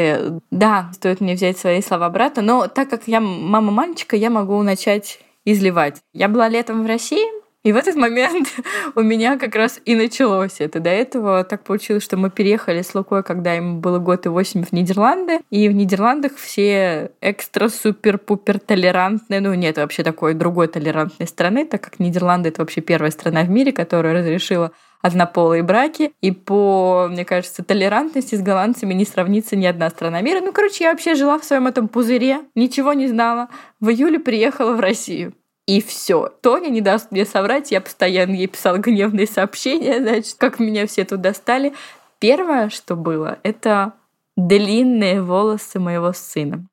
Да, 0.52 0.90
стоит 0.94 1.20
мне 1.20 1.36
взять 1.36 1.58
свои 1.58 1.82
слова 1.82 2.10
брата, 2.10 2.42
но 2.42 2.68
так 2.68 2.90
как 2.90 3.08
я 3.08 3.20
мама 3.20 3.72
мальчика, 3.72 4.16
я 4.16 4.30
могу 4.30 4.62
начать 4.64 5.20
изливать. 5.44 5.98
Я 6.14 6.30
была 6.30 6.48
летом 6.48 6.84
в 6.84 6.88
России, 6.88 7.41
И 7.64 7.72
в 7.74 7.76
этот 7.76 7.96
момент 7.96 8.48
у 8.96 9.02
меня 9.02 9.38
как 9.38 9.56
раз 9.56 9.80
и 9.86 9.96
началось 9.96 10.56
это. 10.60 10.80
До 10.80 10.90
этого 10.90 11.44
так 11.44 11.64
получилось, 11.64 12.04
что 12.04 12.18
мы 12.18 12.32
переехали 12.32 12.82
с 12.82 12.96
Лукой, 12.96 13.22
когда 13.24 13.54
ему 13.54 13.80
было 13.80 14.00
год 14.00 14.26
и 14.26 14.30
восемь 14.30 14.64
в 14.64 14.72
Нидерланды. 14.72 15.42
И 15.52 15.70
в 15.70 15.74
Нидерландах 15.74 16.38
все 16.38 17.12
экстра-супер-пупер 17.22 18.60
толерантные. 18.60 19.42
Ну, 19.42 19.54
нет 19.54 19.78
вообще 19.78 20.04
такой 20.04 20.34
другой 20.34 20.70
толерантной 20.70 21.28
страны, 21.28 21.66
так 21.66 21.82
как 21.82 22.00
Нидерланды— 22.00 22.50
это 22.50 22.62
вообще 22.62 22.82
первая 22.82 23.12
страна 23.12 23.44
в 23.44 23.50
мире, 23.50 23.72
которая 23.72 24.16
разрешила 24.16 24.72
однополые 25.04 25.62
браки. 25.62 26.14
И 26.22 26.32
по, 26.32 27.08
мне 27.12 27.26
кажется, 27.26 27.64
толерантности 27.64 28.34
с 28.34 28.42
голландцами 28.42 28.96
не 28.96 29.06
сравнится 29.06 29.56
ни 29.56 29.68
одна 29.68 29.92
страна 29.92 30.22
мира. 30.22 30.42
Ну, 30.42 30.52
короче, 30.52 30.86
я 30.86 30.92
вообще 30.92 31.14
жила 31.14 31.38
в 31.38 31.46
своем 31.46 31.68
этом 31.68 31.88
пузыре, 31.88 32.40
ничего 32.56 32.94
не 32.94 33.08
знала. 33.08 33.50
В 33.80 33.90
июле 33.90 34.20
приехала 34.20 34.74
в 34.76 34.80
Россию. 34.80 35.34
И 35.72 35.82
все. 35.82 36.34
Тоня 36.42 36.68
не 36.68 36.82
даст 36.82 37.12
мне 37.12 37.24
соврать, 37.24 37.72
я 37.72 37.80
постоянно 37.80 38.34
ей 38.34 38.48
писала 38.48 38.76
гневные 38.76 39.26
сообщения, 39.26 40.02
значит, 40.02 40.36
как 40.38 40.60
меня 40.60 40.86
все 40.86 41.06
тут 41.06 41.22
достали. 41.22 41.74
Первое, 42.20 42.68
что 42.68 42.98
было, 42.98 43.40
это 43.44 43.94
длинные 44.36 45.22
волосы 45.24 45.80
моего 45.80 46.12
сына. 46.12 46.68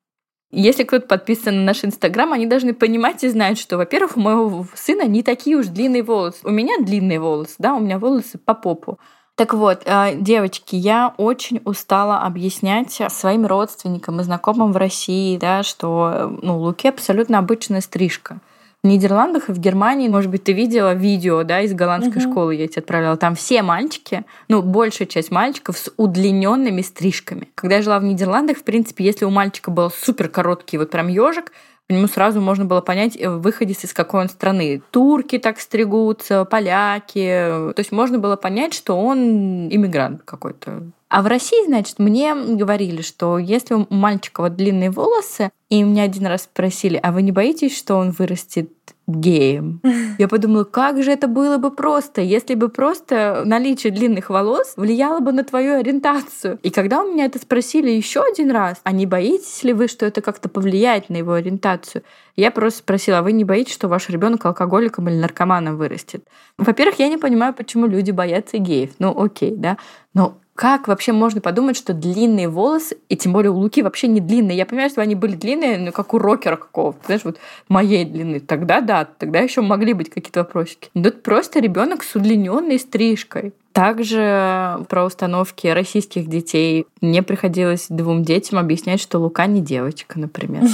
Если 0.50 0.82
кто-то 0.82 1.06
подписан 1.06 1.58
на 1.58 1.62
наш 1.62 1.84
Инстаграм, 1.84 2.32
они 2.32 2.46
должны 2.46 2.74
понимать 2.74 3.22
и 3.22 3.28
знать, 3.28 3.60
что, 3.60 3.76
во-первых, 3.76 4.16
у 4.16 4.20
моего 4.20 4.66
сына 4.74 5.06
не 5.06 5.22
такие 5.22 5.56
уж 5.56 5.66
длинные 5.66 6.02
волосы. 6.02 6.40
У 6.42 6.50
меня 6.50 6.74
длинные 6.80 7.20
волосы, 7.20 7.54
да, 7.58 7.74
у 7.74 7.78
меня 7.78 8.00
волосы 8.00 8.36
по 8.36 8.54
попу. 8.54 8.98
Так 9.36 9.54
вот, 9.54 9.82
э, 9.84 10.16
девочки, 10.16 10.74
я 10.74 11.14
очень 11.18 11.62
устала 11.64 12.22
объяснять 12.22 13.00
своим 13.12 13.46
родственникам 13.46 14.18
и 14.18 14.24
знакомым 14.24 14.72
в 14.72 14.76
России, 14.76 15.36
да, 15.36 15.62
что 15.62 16.10
э, 16.12 16.38
ну, 16.42 16.58
Луке 16.58 16.88
абсолютно 16.88 17.38
обычная 17.38 17.80
стрижка 17.80 18.40
в 18.84 18.86
Нидерландах 18.86 19.48
и 19.48 19.52
в 19.52 19.58
Германии, 19.58 20.08
может 20.08 20.30
быть, 20.30 20.44
ты 20.44 20.52
видела 20.52 20.94
видео, 20.94 21.42
да, 21.42 21.62
из 21.62 21.74
голландской 21.74 22.22
угу. 22.22 22.30
школы 22.30 22.54
я 22.54 22.68
тебе 22.68 22.80
отправляла. 22.80 23.16
Там 23.16 23.34
все 23.34 23.62
мальчики, 23.62 24.24
ну, 24.48 24.62
большая 24.62 25.08
часть 25.08 25.32
мальчиков 25.32 25.76
с 25.76 25.92
удлиненными 25.96 26.82
стрижками. 26.82 27.48
Когда 27.56 27.76
я 27.76 27.82
жила 27.82 27.98
в 27.98 28.04
Нидерландах, 28.04 28.58
в 28.58 28.62
принципе, 28.62 29.04
если 29.04 29.24
у 29.24 29.30
мальчика 29.30 29.72
был 29.72 29.90
супер 29.90 30.28
короткий 30.28 30.78
вот 30.78 30.90
прям 30.90 31.08
ежик, 31.08 31.52
по 31.88 31.94
нему 31.94 32.06
сразу 32.06 32.40
можно 32.40 32.66
было 32.66 32.82
понять, 32.82 33.16
э, 33.16 33.30
выходец 33.30 33.82
из 33.82 33.94
какой 33.94 34.20
он 34.20 34.28
страны. 34.28 34.82
Турки 34.90 35.38
так 35.38 35.58
стригутся, 35.58 36.44
поляки. 36.44 37.18
То 37.18 37.74
есть 37.78 37.92
можно 37.92 38.18
было 38.18 38.36
понять, 38.36 38.74
что 38.74 38.94
он 39.00 39.68
иммигрант 39.68 40.22
какой-то. 40.24 40.82
А 41.08 41.22
в 41.22 41.26
России, 41.26 41.66
значит, 41.66 41.98
мне 41.98 42.34
говорили, 42.34 43.00
что 43.00 43.38
если 43.38 43.74
у 43.74 43.86
мальчика 43.88 44.42
вот 44.42 44.56
длинные 44.56 44.90
волосы, 44.90 45.50
и 45.70 45.82
меня 45.82 46.02
один 46.02 46.26
раз 46.26 46.42
спросили, 46.42 47.00
а 47.02 47.10
вы 47.10 47.22
не 47.22 47.32
боитесь, 47.32 47.76
что 47.76 47.96
он 47.96 48.10
вырастет 48.10 48.70
геем. 49.08 49.80
Я 50.18 50.28
подумала, 50.28 50.64
как 50.64 51.02
же 51.02 51.10
это 51.10 51.26
было 51.26 51.56
бы 51.56 51.70
просто, 51.70 52.20
если 52.20 52.54
бы 52.54 52.68
просто 52.68 53.42
наличие 53.44 53.92
длинных 53.92 54.30
волос 54.30 54.74
влияло 54.76 55.20
бы 55.20 55.32
на 55.32 55.44
твою 55.44 55.78
ориентацию. 55.78 56.58
И 56.62 56.70
когда 56.70 57.02
у 57.02 57.12
меня 57.12 57.24
это 57.24 57.38
спросили 57.38 57.90
еще 57.90 58.22
один 58.22 58.50
раз, 58.50 58.80
а 58.84 58.92
не 58.92 59.06
боитесь 59.06 59.64
ли 59.64 59.72
вы, 59.72 59.88
что 59.88 60.06
это 60.06 60.20
как-то 60.20 60.48
повлияет 60.48 61.08
на 61.08 61.16
его 61.16 61.32
ориентацию, 61.32 62.02
я 62.36 62.50
просто 62.50 62.80
спросила, 62.80 63.18
а 63.18 63.22
вы 63.22 63.32
не 63.32 63.44
боитесь, 63.44 63.74
что 63.74 63.88
ваш 63.88 64.08
ребенок 64.10 64.44
алкоголиком 64.44 65.08
или 65.08 65.16
наркоманом 65.16 65.76
вырастет? 65.76 66.24
Во-первых, 66.58 66.98
я 66.98 67.08
не 67.08 67.16
понимаю, 67.16 67.54
почему 67.54 67.86
люди 67.86 68.10
боятся 68.10 68.58
геев. 68.58 68.90
Ну, 68.98 69.18
окей, 69.18 69.54
да. 69.56 69.78
Но 70.14 70.38
как 70.58 70.88
вообще 70.88 71.12
можно 71.12 71.40
подумать, 71.40 71.76
что 71.76 71.94
длинные 71.94 72.48
волосы, 72.48 72.96
и 73.08 73.16
тем 73.16 73.32
более 73.32 73.52
у 73.52 73.58
Луки 73.58 73.80
вообще 73.80 74.08
не 74.08 74.18
длинные. 74.18 74.56
Я 74.56 74.66
понимаю, 74.66 74.90
что 74.90 75.00
они 75.00 75.14
были 75.14 75.36
длинные, 75.36 75.78
ну, 75.78 75.92
как 75.92 76.12
у 76.14 76.18
рокера 76.18 76.56
какого-то, 76.56 76.98
знаешь, 77.06 77.22
вот 77.22 77.38
моей 77.68 78.04
длины. 78.04 78.40
Тогда 78.40 78.80
да, 78.80 79.04
тогда 79.04 79.38
еще 79.38 79.60
могли 79.60 79.92
быть 79.92 80.10
какие-то 80.10 80.40
вопросики. 80.40 80.90
Но 80.94 81.04
тут 81.04 81.22
просто 81.22 81.60
ребенок 81.60 82.02
с 82.02 82.16
удлиненной 82.16 82.80
стрижкой. 82.80 83.52
Также 83.72 84.84
про 84.88 85.04
установки 85.04 85.68
российских 85.68 86.26
детей. 86.26 86.88
Мне 87.00 87.22
приходилось 87.22 87.86
двум 87.88 88.24
детям 88.24 88.58
объяснять, 88.58 89.00
что 89.00 89.20
Лука 89.20 89.46
не 89.46 89.60
девочка, 89.60 90.18
например. 90.18 90.64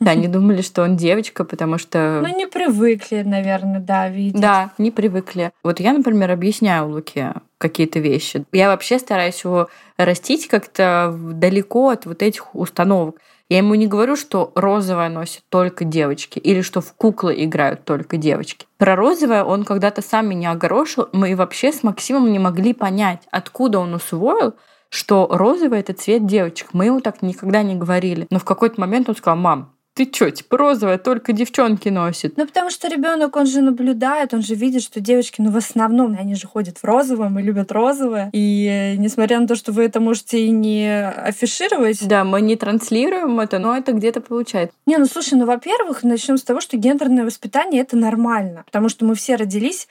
Да, 0.00 0.10
они 0.10 0.28
думали, 0.28 0.60
что 0.60 0.82
он 0.82 0.98
девочка, 0.98 1.44
потому 1.44 1.78
что... 1.78 2.20
Ну, 2.22 2.36
не 2.36 2.46
привыкли, 2.46 3.22
наверное, 3.22 3.80
да, 3.80 4.10
видеть. 4.10 4.38
Да, 4.38 4.72
не 4.76 4.90
привыкли. 4.90 5.52
Вот 5.62 5.80
я, 5.80 5.94
например, 5.94 6.30
объясняю 6.30 6.90
Луке 6.90 7.32
какие-то 7.60 7.98
вещи. 7.98 8.44
Я 8.52 8.68
вообще 8.68 8.98
стараюсь 8.98 9.44
его 9.44 9.68
растить 9.98 10.48
как-то 10.48 11.14
далеко 11.14 11.90
от 11.90 12.06
вот 12.06 12.22
этих 12.22 12.54
установок. 12.54 13.16
Я 13.50 13.58
ему 13.58 13.74
не 13.74 13.86
говорю, 13.86 14.16
что 14.16 14.50
розовое 14.54 15.08
носят 15.08 15.42
только 15.50 15.84
девочки 15.84 16.38
или 16.38 16.62
что 16.62 16.80
в 16.80 16.94
куклы 16.94 17.34
играют 17.44 17.84
только 17.84 18.16
девочки. 18.16 18.66
Про 18.78 18.96
розовое 18.96 19.44
он 19.44 19.64
когда-то 19.64 20.02
сам 20.02 20.28
меня 20.28 20.52
огорошил. 20.52 21.08
Мы 21.12 21.36
вообще 21.36 21.72
с 21.72 21.82
Максимом 21.82 22.32
не 22.32 22.38
могли 22.38 22.72
понять, 22.72 23.22
откуда 23.30 23.80
он 23.80 23.92
усвоил, 23.92 24.54
что 24.88 25.28
розовый— 25.30 25.80
это 25.80 25.92
цвет 25.92 26.26
девочек. 26.26 26.68
Мы 26.72 26.86
ему 26.86 27.00
так 27.00 27.22
никогда 27.22 27.62
не 27.62 27.74
говорили. 27.74 28.26
Но 28.30 28.38
в 28.38 28.44
какой-то 28.44 28.80
момент 28.80 29.08
он 29.08 29.16
сказал, 29.16 29.36
мам, 29.36 29.74
ты 29.94 30.06
чё, 30.06 30.30
типа 30.30 30.56
розовая 30.56 30.98
только 30.98 31.32
девчонки 31.32 31.88
носят? 31.88 32.36
Ну, 32.36 32.46
потому 32.46 32.70
что 32.70 32.88
ребенок, 32.88 33.36
он 33.36 33.46
же 33.46 33.60
наблюдает, 33.60 34.32
он 34.32 34.42
же 34.42 34.54
видит, 34.54 34.82
что 34.82 35.00
девочки, 35.00 35.40
ну, 35.40 35.50
в 35.50 35.56
основном, 35.56 36.16
они 36.18 36.34
же 36.34 36.46
ходят 36.46 36.78
в 36.78 36.84
розовом 36.84 37.38
и 37.38 37.42
любят 37.42 37.72
розовое. 37.72 38.30
И 38.32 38.66
э, 38.66 38.96
несмотря 38.96 39.40
на 39.40 39.46
то, 39.46 39.56
что 39.56 39.72
вы 39.72 39.84
это 39.84 40.00
можете 40.00 40.40
и 40.46 40.50
не 40.50 41.08
афишировать... 41.08 42.06
Да, 42.06 42.24
мы 42.24 42.40
не 42.40 42.56
транслируем 42.56 43.40
это, 43.40 43.58
но 43.58 43.76
это 43.76 43.92
где-то 43.92 44.20
получается. 44.20 44.76
Не, 44.86 44.96
ну, 44.96 45.06
слушай, 45.06 45.34
ну, 45.34 45.44
во-первых, 45.44 46.02
начнем 46.02 46.38
с 46.38 46.42
того, 46.42 46.60
что 46.60 46.76
гендерное 46.76 47.24
воспитание— 47.24 47.82
это 47.82 47.96
нормально, 47.96 48.62
потому 48.64 48.88
что 48.88 49.04
мы 49.04 49.14
все 49.14 49.36
родились 49.36 49.88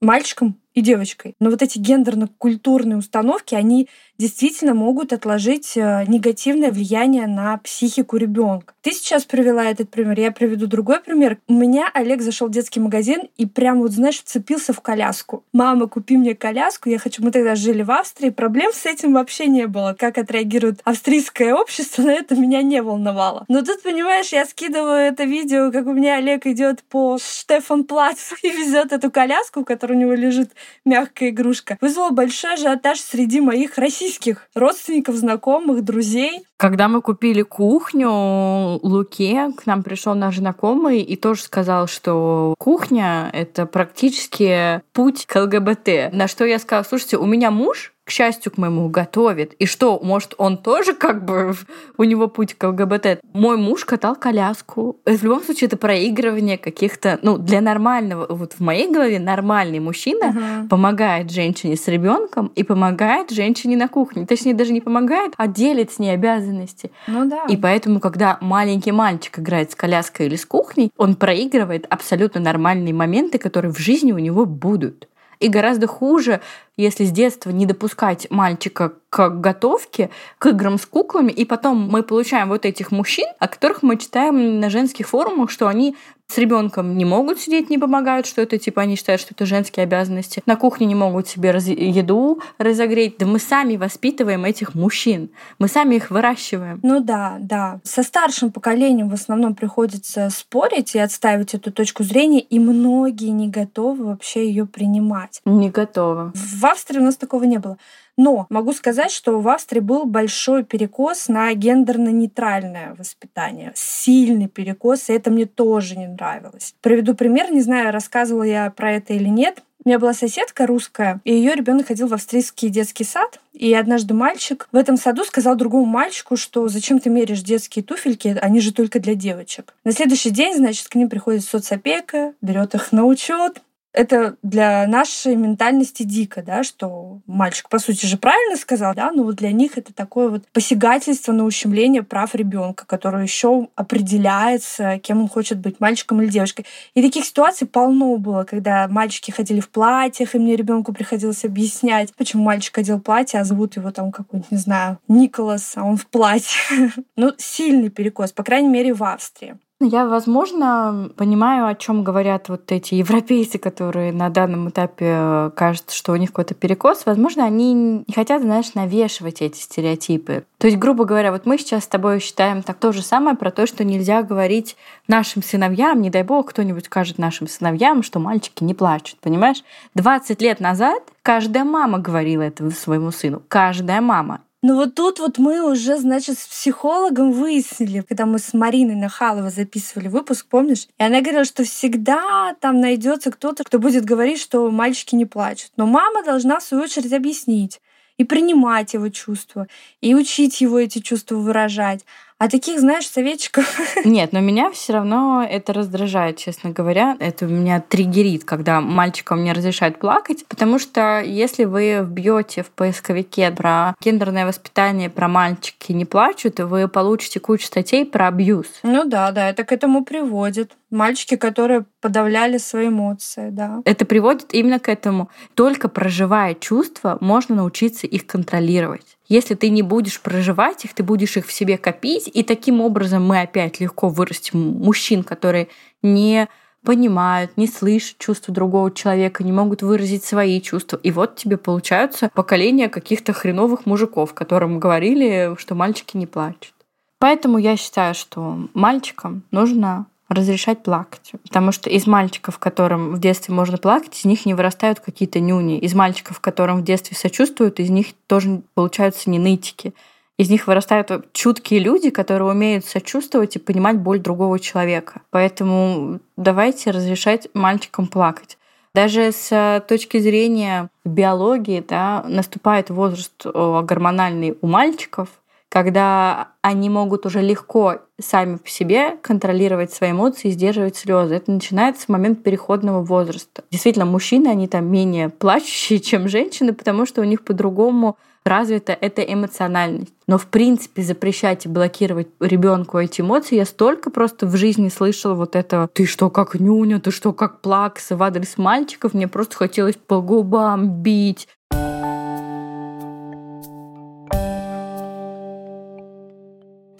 мальчиком 0.00 0.56
и 0.74 0.80
девочкой. 0.80 1.34
Но 1.40 1.50
вот 1.50 1.62
эти 1.62 1.78
гендерно-культурные 1.78 2.96
установки, 2.96 3.54
они 3.54 3.88
действительно 4.18 4.74
могут 4.74 5.12
отложить 5.12 5.76
э, 5.76 6.04
негативное 6.06 6.70
влияние 6.70 7.26
на 7.26 7.58
психику 7.58 8.16
ребенка. 8.16 8.74
Ты 8.80 8.92
сейчас 8.92 9.24
привела 9.24 9.64
этот 9.64 9.90
пример, 9.90 10.18
я 10.20 10.30
приведу 10.30 10.66
другой 10.66 11.00
пример. 11.00 11.38
У 11.48 11.54
меня 11.54 11.90
Олег 11.92 12.22
зашел 12.22 12.48
в 12.48 12.52
детский 12.52 12.78
магазин 12.78 13.22
и 13.36 13.46
прям 13.46 13.80
вот, 13.80 13.92
знаешь, 13.92 14.20
вцепился 14.20 14.72
в 14.72 14.80
коляску. 14.80 15.44
Мама, 15.52 15.88
купи 15.88 16.16
мне 16.16 16.34
коляску, 16.34 16.88
я 16.88 16.98
хочу. 16.98 17.22
Мы 17.22 17.32
тогда 17.32 17.56
жили 17.56 17.82
в 17.82 17.90
Австрии, 17.90 18.30
проблем 18.30 18.70
с 18.72 18.86
этим 18.86 19.14
вообще 19.14 19.46
не 19.46 19.66
было. 19.66 19.96
Как 19.98 20.18
отреагирует 20.18 20.80
австрийское 20.84 21.54
общество, 21.54 22.02
на 22.06 22.12
это 22.12 22.36
меня 22.36 22.62
не 22.62 22.80
волновало. 22.80 23.44
Но 23.48 23.62
тут, 23.62 23.82
понимаешь, 23.82 24.32
я 24.32 24.46
скидываю 24.46 25.00
это 25.00 25.24
видео, 25.24 25.72
как 25.72 25.86
у 25.86 25.92
меня 25.92 26.18
Олег 26.18 26.46
идет 26.46 26.84
по 26.84 27.18
Штефан 27.18 27.84
Плац 27.84 28.32
и 28.42 28.50
везет 28.50 28.92
эту 28.92 29.10
коляску, 29.10 29.62
в 29.62 29.64
которой 29.64 29.94
у 29.94 30.00
него 30.00 30.12
лежит 30.12 30.52
мягкая 30.84 31.30
игрушка. 31.30 31.78
Вызвало 31.80 32.10
большой 32.10 32.54
ажиотаж 32.54 33.00
среди 33.00 33.40
моих 33.40 33.78
российских 33.78 34.48
родственников, 34.54 35.16
знакомых, 35.16 35.82
друзей. 35.82 36.44
Когда 36.56 36.88
мы 36.88 37.02
купили 37.02 37.42
кухню 37.42 38.78
Луке, 38.82 39.50
к 39.56 39.66
нам 39.66 39.82
пришел 39.82 40.14
наш 40.14 40.36
знакомый 40.36 41.00
и 41.00 41.16
тоже 41.16 41.42
сказал, 41.42 41.88
что 41.88 42.54
кухня— 42.58 43.30
это 43.32 43.66
практически 43.66 44.80
путь 44.92 45.26
к 45.26 45.40
ЛГБТ. 45.40 46.12
На 46.12 46.28
что 46.28 46.44
я 46.44 46.58
сказала, 46.58 46.84
слушайте, 46.84 47.16
у 47.16 47.26
меня 47.26 47.50
муж 47.50 47.91
к 48.04 48.10
счастью 48.10 48.52
к 48.52 48.58
моему, 48.58 48.88
готовит. 48.88 49.52
И 49.54 49.66
что, 49.66 50.00
может, 50.02 50.34
он 50.38 50.58
тоже 50.58 50.92
как 50.94 51.24
бы 51.24 51.54
у 51.96 52.04
него 52.04 52.26
путь 52.26 52.54
к 52.54 52.66
ЛГБТ? 52.66 53.20
Мой 53.32 53.56
муж 53.56 53.84
катал 53.84 54.16
коляску. 54.16 54.96
В 55.06 55.22
любом 55.22 55.42
случае, 55.42 55.68
это 55.68 55.76
проигрывание 55.76 56.58
каких-то, 56.58 57.18
ну, 57.22 57.38
для 57.38 57.60
нормального, 57.60 58.26
вот 58.28 58.54
в 58.54 58.60
моей 58.60 58.90
голове 58.90 59.20
нормальный 59.20 59.78
мужчина 59.78 60.24
uh-huh. 60.24 60.68
помогает 60.68 61.30
женщине 61.30 61.76
с 61.76 61.86
ребенком 61.86 62.50
и 62.56 62.64
помогает 62.64 63.30
женщине 63.30 63.76
на 63.76 63.88
кухне. 63.88 64.26
Точнее, 64.26 64.54
даже 64.54 64.72
не 64.72 64.80
помогает, 64.80 65.34
а 65.36 65.46
делит 65.46 65.92
с 65.92 65.98
ней 65.98 66.10
обязанности. 66.10 66.90
Ну 67.06 67.28
да. 67.28 67.44
И 67.48 67.56
поэтому, 67.56 68.00
когда 68.00 68.38
маленький 68.40 68.92
мальчик 68.92 69.38
играет 69.38 69.70
с 69.70 69.74
коляской 69.76 70.26
или 70.26 70.36
с 70.36 70.44
кухней, 70.44 70.90
он 70.96 71.14
проигрывает 71.14 71.86
абсолютно 71.88 72.40
нормальные 72.40 72.94
моменты, 72.94 73.38
которые 73.38 73.72
в 73.72 73.78
жизни 73.78 74.12
у 74.12 74.18
него 74.18 74.44
будут. 74.44 75.08
И 75.42 75.48
гораздо 75.48 75.88
хуже, 75.88 76.40
если 76.76 77.04
с 77.04 77.10
детства 77.10 77.50
не 77.50 77.66
допускать 77.66 78.30
мальчика 78.30 78.92
к 79.10 79.28
готовке, 79.28 80.08
к 80.38 80.46
играм 80.46 80.78
с 80.78 80.86
куклами, 80.86 81.30
и 81.30 81.44
потом 81.44 81.88
мы 81.88 82.02
получаем 82.02 82.48
вот 82.48 82.64
этих 82.64 82.90
мужчин, 82.92 83.26
о 83.38 83.48
которых 83.48 83.82
мы 83.82 83.98
читаем 83.98 84.58
на 84.58 84.70
женских 84.70 85.08
форумах, 85.08 85.50
что 85.50 85.68
они 85.68 85.94
с 86.32 86.38
ребенком 86.38 86.96
не 86.96 87.04
могут 87.04 87.40
сидеть, 87.40 87.68
не 87.68 87.76
помогают, 87.76 88.26
что 88.26 88.40
это 88.40 88.56
типа 88.56 88.82
они 88.82 88.96
считают, 88.96 89.20
что 89.20 89.34
это 89.34 89.44
женские 89.44 89.84
обязанности. 89.84 90.42
На 90.46 90.56
кухне 90.56 90.86
не 90.86 90.94
могут 90.94 91.28
себе 91.28 91.50
раз... 91.50 91.66
еду 91.66 92.40
разогреть. 92.56 93.16
Да 93.18 93.26
мы 93.26 93.38
сами 93.38 93.76
воспитываем 93.76 94.46
этих 94.46 94.74
мужчин. 94.74 95.28
Мы 95.58 95.68
сами 95.68 95.96
их 95.96 96.10
выращиваем. 96.10 96.80
Ну 96.82 97.00
да, 97.00 97.36
да. 97.38 97.80
Со 97.84 98.02
старшим 98.02 98.50
поколением 98.50 99.10
в 99.10 99.14
основном 99.14 99.54
приходится 99.54 100.30
спорить 100.30 100.94
и 100.94 100.98
отстаивать 100.98 101.52
эту 101.52 101.70
точку 101.70 102.02
зрения, 102.02 102.40
и 102.40 102.58
многие 102.58 103.28
не 103.28 103.48
готовы 103.48 104.06
вообще 104.06 104.48
ее 104.48 104.64
принимать. 104.64 105.42
Не 105.44 105.68
готовы. 105.68 106.32
В 106.34 106.61
Австрии 106.66 106.98
у 106.98 107.04
нас 107.04 107.16
такого 107.16 107.44
не 107.44 107.58
было. 107.58 107.78
Но 108.16 108.46
могу 108.50 108.72
сказать, 108.72 109.10
что 109.10 109.40
в 109.40 109.48
Австрии 109.48 109.80
был 109.80 110.04
большой 110.04 110.64
перекос 110.64 111.28
на 111.28 111.52
гендерно-нейтральное 111.54 112.94
воспитание. 112.96 113.72
Сильный 113.74 114.48
перекос, 114.48 115.08
и 115.08 115.14
это 115.14 115.30
мне 115.30 115.46
тоже 115.46 115.96
не 115.96 116.08
нравилось. 116.08 116.74
Приведу 116.82 117.14
пример, 117.14 117.50
не 117.50 117.62
знаю, 117.62 117.92
рассказывала 117.92 118.42
я 118.42 118.70
про 118.70 118.92
это 118.92 119.14
или 119.14 119.28
нет. 119.28 119.62
У 119.84 119.88
меня 119.88 119.98
была 119.98 120.14
соседка 120.14 120.68
русская, 120.68 121.20
и 121.24 121.34
ее 121.34 121.54
ребенок 121.56 121.88
ходил 121.88 122.06
в 122.06 122.14
австрийский 122.14 122.68
детский 122.68 123.02
сад. 123.02 123.40
И 123.52 123.74
однажды 123.74 124.14
мальчик 124.14 124.68
в 124.70 124.76
этом 124.76 124.96
саду 124.96 125.24
сказал 125.24 125.56
другому 125.56 125.86
мальчику, 125.86 126.36
что 126.36 126.68
зачем 126.68 127.00
ты 127.00 127.10
меришь 127.10 127.42
детские 127.42 127.84
туфельки, 127.84 128.38
они 128.40 128.60
же 128.60 128.72
только 128.72 129.00
для 129.00 129.16
девочек. 129.16 129.74
На 129.82 129.90
следующий 129.90 130.30
день, 130.30 130.54
значит, 130.54 130.86
к 130.86 130.94
ним 130.94 131.08
приходит 131.08 131.42
соцопека, 131.42 132.34
берет 132.40 132.76
их 132.76 132.92
на 132.92 133.04
учет, 133.04 133.60
это 133.92 134.36
для 134.42 134.86
нашей 134.86 135.36
ментальности 135.36 136.02
дико, 136.02 136.42
да, 136.42 136.62
что 136.62 137.20
мальчик, 137.26 137.68
по 137.68 137.78
сути 137.78 138.06
же, 138.06 138.16
правильно 138.16 138.56
сказал, 138.56 138.94
да, 138.94 139.12
но 139.12 139.22
вот 139.22 139.36
для 139.36 139.52
них 139.52 139.76
это 139.76 139.92
такое 139.92 140.28
вот 140.28 140.44
посягательство 140.52 141.32
на 141.32 141.44
ущемление 141.44 142.02
прав 142.02 142.34
ребенка, 142.34 142.84
которое 142.86 143.22
еще 143.22 143.68
определяется, 143.74 144.98
кем 144.98 145.22
он 145.22 145.28
хочет 145.28 145.58
быть, 145.58 145.80
мальчиком 145.80 146.22
или 146.22 146.28
девочкой. 146.28 146.66
И 146.94 147.02
таких 147.02 147.24
ситуаций 147.24 147.66
полно 147.66 148.16
было, 148.16 148.44
когда 148.44 148.88
мальчики 148.88 149.30
ходили 149.30 149.60
в 149.60 149.68
платьях, 149.68 150.34
и 150.34 150.38
мне 150.38 150.56
ребенку 150.56 150.92
приходилось 150.92 151.44
объяснять, 151.44 152.14
почему 152.14 152.44
мальчик 152.44 152.78
одел 152.78 153.00
платье, 153.00 153.40
а 153.40 153.44
зовут 153.44 153.76
его 153.76 153.90
там 153.90 154.10
какой-нибудь, 154.10 154.50
не 154.50 154.58
знаю, 154.58 154.98
Николас, 155.08 155.72
а 155.76 155.84
он 155.84 155.96
в 155.96 156.06
платье. 156.06 156.52
Ну, 157.16 157.32
сильный 157.36 157.90
перекос, 157.90 158.32
по 158.32 158.42
крайней 158.42 158.68
мере, 158.68 158.94
в 158.94 159.04
Австрии. 159.04 159.56
Я, 159.84 160.06
возможно, 160.06 161.10
понимаю, 161.16 161.66
о 161.66 161.74
чем 161.74 162.04
говорят 162.04 162.48
вот 162.48 162.70
эти 162.72 162.94
европейцы, 162.94 163.58
которые 163.58 164.12
на 164.12 164.28
данном 164.28 164.68
этапе 164.68 165.06
э, 165.08 165.50
кажется, 165.56 165.96
что 165.96 166.12
у 166.12 166.16
них 166.16 166.30
какой-то 166.30 166.54
перекос. 166.54 167.06
Возможно, 167.06 167.44
они 167.44 167.72
не 167.74 168.14
хотят, 168.14 168.42
знаешь, 168.42 168.74
навешивать 168.74 169.42
эти 169.42 169.58
стереотипы. 169.58 170.44
То 170.58 170.66
есть, 170.66 170.78
грубо 170.78 171.04
говоря, 171.04 171.32
вот 171.32 171.46
мы 171.46 171.58
сейчас 171.58 171.84
с 171.84 171.88
тобой 171.88 172.20
считаем 172.20 172.62
так 172.62 172.78
то 172.78 172.92
же 172.92 173.02
самое 173.02 173.36
про 173.36 173.50
то, 173.50 173.66
что 173.66 173.84
нельзя 173.84 174.22
говорить 174.22 174.76
нашим 175.08 175.42
сыновьям, 175.42 176.00
не 176.00 176.10
дай 176.10 176.22
бог, 176.22 176.50
кто-нибудь 176.50 176.86
скажет 176.86 177.18
нашим 177.18 177.48
сыновьям, 177.48 178.02
что 178.02 178.18
мальчики 178.18 178.64
не 178.64 178.74
плачут, 178.74 179.18
понимаешь? 179.20 179.64
20 179.94 180.40
лет 180.42 180.60
назад 180.60 181.02
каждая 181.22 181.64
мама 181.64 181.98
говорила 181.98 182.42
это 182.42 182.70
своему 182.70 183.10
сыну. 183.10 183.42
Каждая 183.48 184.00
мама. 184.00 184.40
Ну 184.64 184.76
вот 184.76 184.94
тут 184.94 185.18
вот 185.18 185.38
мы 185.38 185.68
уже, 185.68 185.98
значит, 185.98 186.38
с 186.38 186.46
психологом 186.46 187.32
выяснили, 187.32 188.00
когда 188.00 188.26
мы 188.26 188.38
с 188.38 188.54
Мариной 188.54 188.94
Нахаловой 188.94 189.50
записывали 189.50 190.06
выпуск, 190.06 190.46
помнишь? 190.48 190.86
И 190.98 191.02
она 191.02 191.20
говорила, 191.20 191.44
что 191.44 191.64
всегда 191.64 192.54
там 192.60 192.80
найдется 192.80 193.32
кто-то, 193.32 193.64
кто 193.64 193.80
будет 193.80 194.04
говорить, 194.04 194.38
что 194.38 194.70
мальчики 194.70 195.16
не 195.16 195.26
плачут. 195.26 195.72
Но 195.76 195.86
мама 195.86 196.22
должна, 196.22 196.60
в 196.60 196.62
свою 196.62 196.84
очередь, 196.84 197.12
объяснить 197.12 197.80
и 198.18 198.24
принимать 198.24 198.94
его 198.94 199.08
чувства, 199.08 199.66
и 200.00 200.14
учить 200.14 200.60
его 200.60 200.78
эти 200.78 201.00
чувства 201.00 201.36
выражать. 201.36 202.04
А 202.42 202.48
таких, 202.48 202.80
знаешь, 202.80 203.08
советчиков... 203.08 203.64
Нет, 204.04 204.32
но 204.32 204.40
меня 204.40 204.72
все 204.72 204.94
равно 204.94 205.46
это 205.48 205.72
раздражает, 205.72 206.38
честно 206.38 206.70
говоря. 206.70 207.16
Это 207.20 207.46
меня 207.46 207.80
триггерит, 207.80 208.42
когда 208.42 208.80
мальчикам 208.80 209.44
не 209.44 209.52
разрешают 209.52 210.00
плакать, 210.00 210.44
потому 210.48 210.80
что 210.80 211.20
если 211.20 211.62
вы 211.62 212.00
вбьете 212.02 212.64
в 212.64 212.70
поисковике 212.70 213.52
про 213.52 213.94
гендерное 214.00 214.44
воспитание, 214.44 215.08
про 215.08 215.28
мальчики 215.28 215.92
не 215.92 216.04
плачут, 216.04 216.58
вы 216.58 216.88
получите 216.88 217.38
кучу 217.38 217.64
статей 217.64 218.04
про 218.04 218.26
абьюз. 218.26 218.66
Ну 218.82 219.04
да, 219.04 219.30
да, 219.30 219.48
это 219.48 219.62
к 219.62 219.70
этому 219.70 220.04
приводит. 220.04 220.72
Мальчики, 220.90 221.36
которые 221.36 221.84
подавляли 222.00 222.58
свои 222.58 222.88
эмоции, 222.88 223.50
да. 223.50 223.82
Это 223.84 224.04
приводит 224.04 224.52
именно 224.52 224.80
к 224.80 224.88
этому. 224.88 225.30
Только 225.54 225.88
проживая 225.88 226.54
чувства, 226.54 227.18
можно 227.20 227.54
научиться 227.54 228.08
их 228.08 228.26
контролировать. 228.26 229.16
Если 229.32 229.54
ты 229.54 229.70
не 229.70 229.80
будешь 229.80 230.20
проживать 230.20 230.84
их, 230.84 230.92
ты 230.92 231.02
будешь 231.02 231.38
их 231.38 231.46
в 231.46 231.52
себе 231.54 231.78
копить, 231.78 232.30
и 232.30 232.42
таким 232.42 232.82
образом 232.82 233.24
мы 233.26 233.40
опять 233.40 233.80
легко 233.80 234.10
вырастим 234.10 234.60
мужчин, 234.60 235.22
которые 235.22 235.68
не 236.02 236.48
понимают, 236.84 237.56
не 237.56 237.66
слышат 237.66 238.18
чувства 238.18 238.52
другого 238.52 238.90
человека, 238.90 239.42
не 239.42 239.50
могут 239.50 239.80
выразить 239.80 240.22
свои 240.22 240.60
чувства. 240.60 241.00
И 241.02 241.10
вот 241.10 241.36
тебе 241.36 241.56
получаются 241.56 242.30
поколения 242.34 242.90
каких-то 242.90 243.32
хреновых 243.32 243.86
мужиков, 243.86 244.34
которым 244.34 244.78
говорили, 244.78 245.54
что 245.56 245.74
мальчики 245.74 246.18
не 246.18 246.26
плачут. 246.26 246.74
Поэтому 247.18 247.56
я 247.56 247.78
считаю, 247.78 248.14
что 248.14 248.68
мальчикам 248.74 249.44
нужно 249.50 250.04
разрешать 250.32 250.82
плакать. 250.82 251.32
Потому 251.42 251.72
что 251.72 251.90
из 251.90 252.06
мальчиков, 252.06 252.58
которым 252.58 253.14
в 253.14 253.20
детстве 253.20 253.54
можно 253.54 253.78
плакать, 253.78 254.18
из 254.18 254.24
них 254.24 254.46
не 254.46 254.54
вырастают 254.54 255.00
какие-то 255.00 255.40
нюни. 255.40 255.78
Из 255.78 255.94
мальчиков, 255.94 256.40
которым 256.40 256.78
в 256.78 256.84
детстве 256.84 257.16
сочувствуют, 257.16 257.80
из 257.80 257.90
них 257.90 258.08
тоже 258.26 258.62
получаются 258.74 259.30
не 259.30 259.38
нытики. 259.38 259.94
Из 260.38 260.48
них 260.50 260.66
вырастают 260.66 261.32
чуткие 261.32 261.80
люди, 261.80 262.10
которые 262.10 262.50
умеют 262.50 262.86
сочувствовать 262.86 263.56
и 263.56 263.58
понимать 263.58 263.98
боль 263.98 264.18
другого 264.18 264.58
человека. 264.58 265.20
Поэтому 265.30 266.20
давайте 266.36 266.90
разрешать 266.90 267.48
мальчикам 267.54 268.06
плакать. 268.06 268.56
Даже 268.94 269.30
с 269.32 269.84
точки 269.88 270.18
зрения 270.18 270.90
биологии 271.04 271.84
да, 271.86 272.24
наступает 272.28 272.90
возраст 272.90 273.44
гормональный 273.44 274.56
у 274.60 274.66
мальчиков, 274.66 275.28
когда 275.72 276.48
они 276.60 276.90
могут 276.90 277.24
уже 277.24 277.40
легко 277.40 278.00
сами 278.20 278.56
по 278.56 278.68
себе 278.68 279.16
контролировать 279.22 279.90
свои 279.90 280.10
эмоции 280.10 280.48
и 280.48 280.50
сдерживать 280.50 280.96
слезы. 280.96 281.36
Это 281.36 281.50
начинается 281.50 282.02
с 282.02 282.08
момента 282.10 282.42
переходного 282.42 283.02
возраста. 283.02 283.64
Действительно, 283.70 284.04
мужчины, 284.04 284.48
они 284.48 284.68
там 284.68 284.84
менее 284.84 285.30
плачущие, 285.30 285.98
чем 286.00 286.28
женщины, 286.28 286.74
потому 286.74 287.06
что 287.06 287.22
у 287.22 287.24
них 287.24 287.42
по-другому 287.42 288.18
развита 288.44 288.92
эта 288.92 289.22
эмоциональность. 289.22 290.12
Но 290.26 290.36
в 290.36 290.46
принципе 290.48 291.02
запрещать 291.02 291.64
и 291.64 291.70
блокировать 291.70 292.28
ребенку 292.38 292.98
эти 292.98 293.22
эмоции 293.22 293.56
я 293.56 293.64
столько 293.64 294.10
просто 294.10 294.46
в 294.46 294.54
жизни 294.56 294.90
слышала 294.90 295.32
вот 295.32 295.56
это 295.56 295.88
«ты 295.94 296.04
что, 296.04 296.28
как 296.28 296.60
нюня, 296.60 297.00
ты 297.00 297.10
что, 297.10 297.32
как 297.32 297.62
плакса» 297.62 298.14
в 298.14 298.22
адрес 298.22 298.58
мальчиков. 298.58 299.14
Мне 299.14 299.26
просто 299.26 299.56
хотелось 299.56 299.96
по 299.96 300.20
губам 300.20 301.02
бить. 301.02 301.48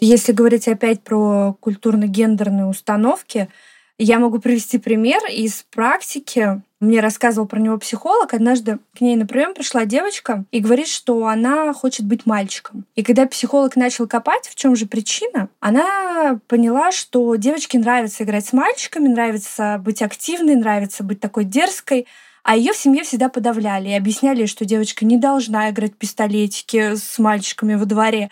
Если 0.04 0.32
говорить 0.32 0.66
опять 0.66 1.00
про 1.00 1.56
культурно-гендерные 1.60 2.66
установки, 2.66 3.48
я 3.98 4.18
могу 4.18 4.40
привести 4.40 4.78
пример 4.78 5.20
из 5.30 5.64
практики. 5.70 6.60
Мне 6.80 6.98
рассказывал 6.98 7.46
про 7.46 7.60
него 7.60 7.78
психолог. 7.78 8.34
Однажды 8.34 8.80
к 8.98 9.00
ней 9.00 9.14
на 9.14 9.28
прием 9.28 9.54
пришла 9.54 9.84
девочка 9.84 10.44
и 10.50 10.58
говорит, 10.58 10.88
что 10.88 11.26
она 11.28 11.72
хочет 11.72 12.04
быть 12.04 12.26
мальчиком. 12.26 12.84
И 12.96 13.04
когда 13.04 13.26
психолог 13.26 13.76
начал 13.76 14.08
копать, 14.08 14.48
в 14.48 14.56
чем 14.56 14.74
же 14.74 14.86
причина, 14.86 15.48
она 15.60 16.40
поняла, 16.48 16.90
что 16.90 17.36
девочке 17.36 17.78
нравится 17.78 18.24
играть 18.24 18.46
с 18.46 18.52
мальчиками, 18.52 19.06
нравится 19.06 19.80
быть 19.84 20.02
активной, 20.02 20.56
нравится 20.56 21.04
быть 21.04 21.20
такой 21.20 21.44
дерзкой. 21.44 22.08
А 22.42 22.56
ее 22.56 22.72
в 22.72 22.76
семье 22.76 23.04
всегда 23.04 23.28
подавляли 23.28 23.90
и 23.90 23.94
объясняли, 23.94 24.46
что 24.46 24.64
девочка 24.64 25.04
не 25.04 25.16
должна 25.16 25.70
играть 25.70 25.92
в 25.92 25.98
пистолетики 25.98 26.96
с 26.96 27.20
мальчиками 27.20 27.76
во 27.76 27.84
дворе. 27.84 28.30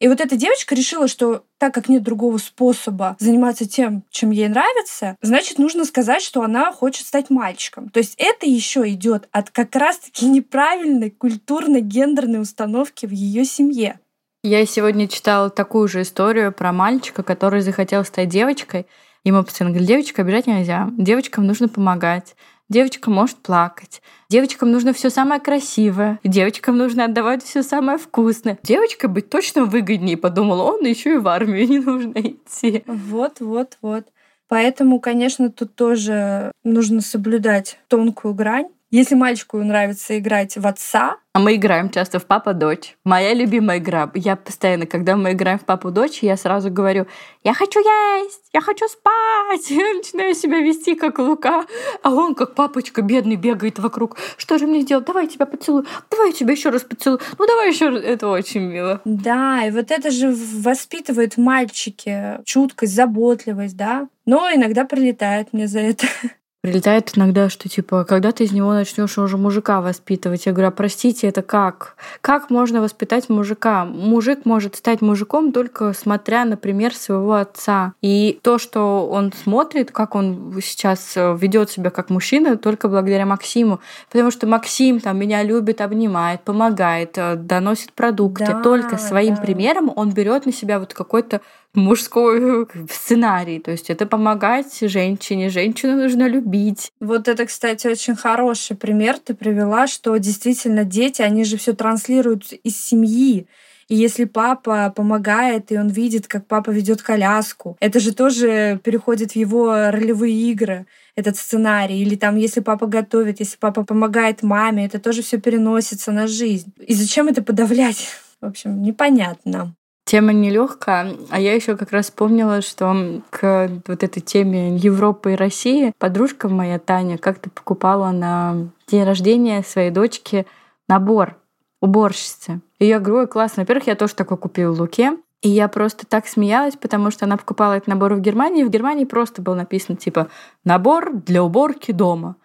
И 0.00 0.06
вот 0.06 0.20
эта 0.20 0.36
девочка 0.36 0.74
решила, 0.74 1.08
что 1.08 1.44
так 1.58 1.74
как 1.74 1.88
нет 1.88 2.04
другого 2.04 2.38
способа 2.38 3.16
заниматься 3.18 3.68
тем, 3.68 4.04
чем 4.10 4.30
ей 4.30 4.48
нравится, 4.48 5.16
значит, 5.22 5.58
нужно 5.58 5.84
сказать, 5.84 6.22
что 6.22 6.42
она 6.42 6.72
хочет 6.72 7.06
стать 7.06 7.30
мальчиком. 7.30 7.88
То 7.88 7.98
есть 7.98 8.14
это 8.16 8.46
еще 8.46 8.88
идет 8.90 9.28
от 9.32 9.50
как 9.50 9.74
раз-таки 9.74 10.26
неправильной 10.26 11.10
культурно-гендерной 11.10 12.40
установки 12.40 13.06
в 13.06 13.10
ее 13.10 13.44
семье. 13.44 13.98
Я 14.44 14.64
сегодня 14.66 15.08
читала 15.08 15.50
такую 15.50 15.88
же 15.88 16.02
историю 16.02 16.52
про 16.52 16.72
мальчика, 16.72 17.24
который 17.24 17.60
захотел 17.60 18.04
стать 18.04 18.28
девочкой. 18.28 18.86
Ему 19.24 19.42
постоянно 19.42 19.74
говорили, 19.74 19.94
девочка 19.94 20.22
обижать 20.22 20.46
нельзя, 20.46 20.88
девочкам 20.96 21.44
нужно 21.44 21.68
помогать, 21.68 22.36
девочка 22.68 23.10
может 23.10 23.36
плакать, 23.36 24.02
Девочкам 24.30 24.70
нужно 24.70 24.92
все 24.92 25.08
самое 25.08 25.40
красивое. 25.40 26.20
Девочкам 26.22 26.76
нужно 26.76 27.06
отдавать 27.06 27.42
все 27.42 27.62
самое 27.62 27.96
вкусное. 27.96 28.58
Девочка 28.62 29.08
быть 29.08 29.30
точно 29.30 29.64
выгоднее, 29.64 30.18
подумал 30.18 30.60
он, 30.60 30.84
еще 30.84 31.14
и 31.14 31.16
в 31.16 31.26
армию 31.28 31.66
не 31.66 31.78
нужно 31.78 32.18
идти. 32.18 32.82
Вот, 32.86 33.40
вот, 33.40 33.78
вот. 33.80 34.04
Поэтому, 34.48 35.00
конечно, 35.00 35.50
тут 35.50 35.74
тоже 35.74 36.52
нужно 36.62 37.00
соблюдать 37.00 37.78
тонкую 37.88 38.34
грань 38.34 38.68
если 38.90 39.14
мальчику 39.14 39.58
нравится 39.58 40.18
играть 40.18 40.56
в 40.56 40.66
отца, 40.66 41.18
а 41.38 41.40
мы 41.40 41.54
играем 41.54 41.88
часто 41.90 42.18
в 42.18 42.26
папа-дочь. 42.26 42.96
Моя 43.04 43.32
любимая 43.32 43.78
игра. 43.78 44.10
Я 44.16 44.34
постоянно, 44.34 44.86
когда 44.86 45.14
мы 45.14 45.34
играем 45.34 45.60
в 45.60 45.64
папу-дочь, 45.64 46.18
я 46.20 46.36
сразу 46.36 46.68
говорю, 46.68 47.06
я 47.44 47.54
хочу 47.54 47.78
есть, 47.78 48.42
я 48.52 48.60
хочу 48.60 48.88
спать. 48.88 49.70
Я 49.70 49.94
начинаю 49.94 50.34
себя 50.34 50.58
вести 50.58 50.96
как 50.96 51.20
Лука. 51.20 51.64
А 52.02 52.10
он, 52.10 52.34
как 52.34 52.56
папочка 52.56 53.02
бедный, 53.02 53.36
бегает 53.36 53.78
вокруг. 53.78 54.16
Что 54.36 54.58
же 54.58 54.66
мне 54.66 54.80
сделать? 54.80 55.04
Давай 55.04 55.26
я 55.26 55.30
тебя 55.30 55.46
поцелую. 55.46 55.86
Давай 56.10 56.30
я 56.30 56.32
тебя 56.32 56.52
еще 56.52 56.70
раз 56.70 56.82
поцелую. 56.82 57.20
Ну 57.38 57.46
давай 57.46 57.68
еще 57.68 57.90
раз. 57.90 58.02
Это 58.02 58.26
очень 58.26 58.62
мило. 58.62 59.00
Да, 59.04 59.64
и 59.64 59.70
вот 59.70 59.92
это 59.92 60.10
же 60.10 60.34
воспитывает 60.34 61.36
мальчики 61.36 62.40
чуткость, 62.44 62.94
заботливость, 62.94 63.76
да. 63.76 64.08
Но 64.26 64.50
иногда 64.52 64.84
прилетает 64.84 65.52
мне 65.52 65.68
за 65.68 65.78
это. 65.78 66.08
Прилетает 66.68 67.16
иногда, 67.16 67.48
что 67.48 67.68
типа, 67.68 68.04
когда 68.04 68.32
ты 68.32 68.44
из 68.44 68.52
него 68.52 68.72
начнешь 68.72 69.16
уже 69.18 69.36
мужика 69.36 69.80
воспитывать? 69.80 70.46
Я 70.46 70.52
говорю, 70.52 70.68
а 70.68 70.70
простите, 70.70 71.26
это 71.26 71.42
как? 71.42 71.96
Как 72.20 72.50
можно 72.50 72.80
воспитать 72.80 73.28
мужика? 73.28 73.84
Мужик 73.84 74.44
может 74.44 74.76
стать 74.76 75.00
мужиком 75.00 75.52
только 75.52 75.92
смотря, 75.92 76.44
например, 76.44 76.94
своего 76.94 77.34
отца. 77.34 77.92
И 78.02 78.38
то, 78.42 78.58
что 78.58 79.08
он 79.08 79.32
смотрит, 79.32 79.90
как 79.90 80.14
он 80.14 80.60
сейчас 80.62 81.14
э, 81.16 81.36
ведет 81.40 81.70
себя 81.70 81.90
как 81.90 82.10
мужчина, 82.10 82.56
только 82.56 82.88
благодаря 82.88 83.26
Максиму. 83.26 83.80
Потому 84.10 84.30
что 84.30 84.46
Максим 84.46 85.00
там 85.00 85.18
меня 85.18 85.42
любит, 85.42 85.80
обнимает, 85.80 86.42
помогает, 86.42 87.16
э, 87.16 87.36
доносит 87.36 87.92
продукты. 87.92 88.46
Да, 88.46 88.62
только 88.62 88.98
своим 88.98 89.34
да. 89.36 89.42
примером 89.42 89.92
он 89.94 90.10
берет 90.10 90.46
на 90.46 90.52
себя 90.52 90.78
вот 90.78 90.94
какой-то 90.94 91.40
мужской 91.74 92.66
сценарий. 92.90 93.58
То 93.58 93.70
есть 93.70 93.90
это 93.90 94.06
помогать 94.06 94.78
женщине. 94.80 95.50
Женщину 95.50 95.96
нужно 95.96 96.28
любить. 96.28 96.92
Вот 97.00 97.28
это, 97.28 97.46
кстати, 97.46 97.86
очень 97.86 98.16
хороший 98.16 98.76
пример 98.76 99.18
ты 99.18 99.34
привела, 99.34 99.86
что 99.86 100.16
действительно 100.16 100.84
дети, 100.84 101.22
они 101.22 101.44
же 101.44 101.56
все 101.56 101.72
транслируют 101.74 102.52
из 102.52 102.80
семьи. 102.80 103.46
И 103.88 103.94
если 103.94 104.24
папа 104.26 104.92
помогает, 104.94 105.72
и 105.72 105.78
он 105.78 105.88
видит, 105.88 106.26
как 106.26 106.46
папа 106.46 106.70
ведет 106.70 107.00
коляску, 107.00 107.78
это 107.80 108.00
же 108.00 108.14
тоже 108.14 108.78
переходит 108.84 109.32
в 109.32 109.36
его 109.36 109.90
ролевые 109.90 110.34
игры, 110.50 110.86
этот 111.16 111.36
сценарий. 111.36 112.02
Или 112.02 112.14
там, 112.14 112.36
если 112.36 112.60
папа 112.60 112.86
готовит, 112.86 113.40
если 113.40 113.56
папа 113.56 113.84
помогает 113.84 114.42
маме, 114.42 114.84
это 114.84 114.98
тоже 114.98 115.22
все 115.22 115.38
переносится 115.38 116.12
на 116.12 116.26
жизнь. 116.26 116.70
И 116.86 116.92
зачем 116.92 117.28
это 117.28 117.42
подавлять? 117.42 118.08
В 118.42 118.46
общем, 118.46 118.82
непонятно. 118.82 119.74
Тема 120.08 120.32
нелегкая, 120.32 121.16
а 121.28 121.38
я 121.38 121.54
еще 121.54 121.76
как 121.76 121.92
раз 121.92 122.06
вспомнила, 122.06 122.62
что 122.62 123.20
к 123.28 123.68
вот 123.86 124.02
этой 124.02 124.20
теме 124.20 124.74
Европы 124.74 125.34
и 125.34 125.36
России 125.36 125.92
подружка 125.98 126.48
моя 126.48 126.78
Таня 126.78 127.18
как-то 127.18 127.50
покупала 127.50 128.10
на 128.10 128.70
день 128.86 129.04
рождения 129.04 129.62
своей 129.62 129.90
дочки 129.90 130.46
набор 130.88 131.36
уборщицы. 131.82 132.62
И 132.78 132.86
я 132.86 133.00
говорю, 133.00 133.28
классно. 133.28 133.64
Во-первых, 133.64 133.86
я 133.86 133.96
тоже 133.96 134.14
такой 134.14 134.38
купила 134.38 134.72
в 134.72 134.80
Луке. 134.80 135.18
И 135.42 135.50
я 135.50 135.68
просто 135.68 136.06
так 136.06 136.26
смеялась, 136.26 136.76
потому 136.76 137.10
что 137.10 137.26
она 137.26 137.36
покупала 137.36 137.74
этот 137.74 137.88
набор 137.88 138.14
в 138.14 138.20
Германии. 138.20 138.62
И 138.62 138.64
в 138.64 138.70
Германии 138.70 139.04
просто 139.04 139.42
был 139.42 139.54
написан 139.54 139.98
типа 139.98 140.28
«набор 140.64 141.12
для 141.12 141.42
уборки 141.42 141.92
дома» 141.92 142.36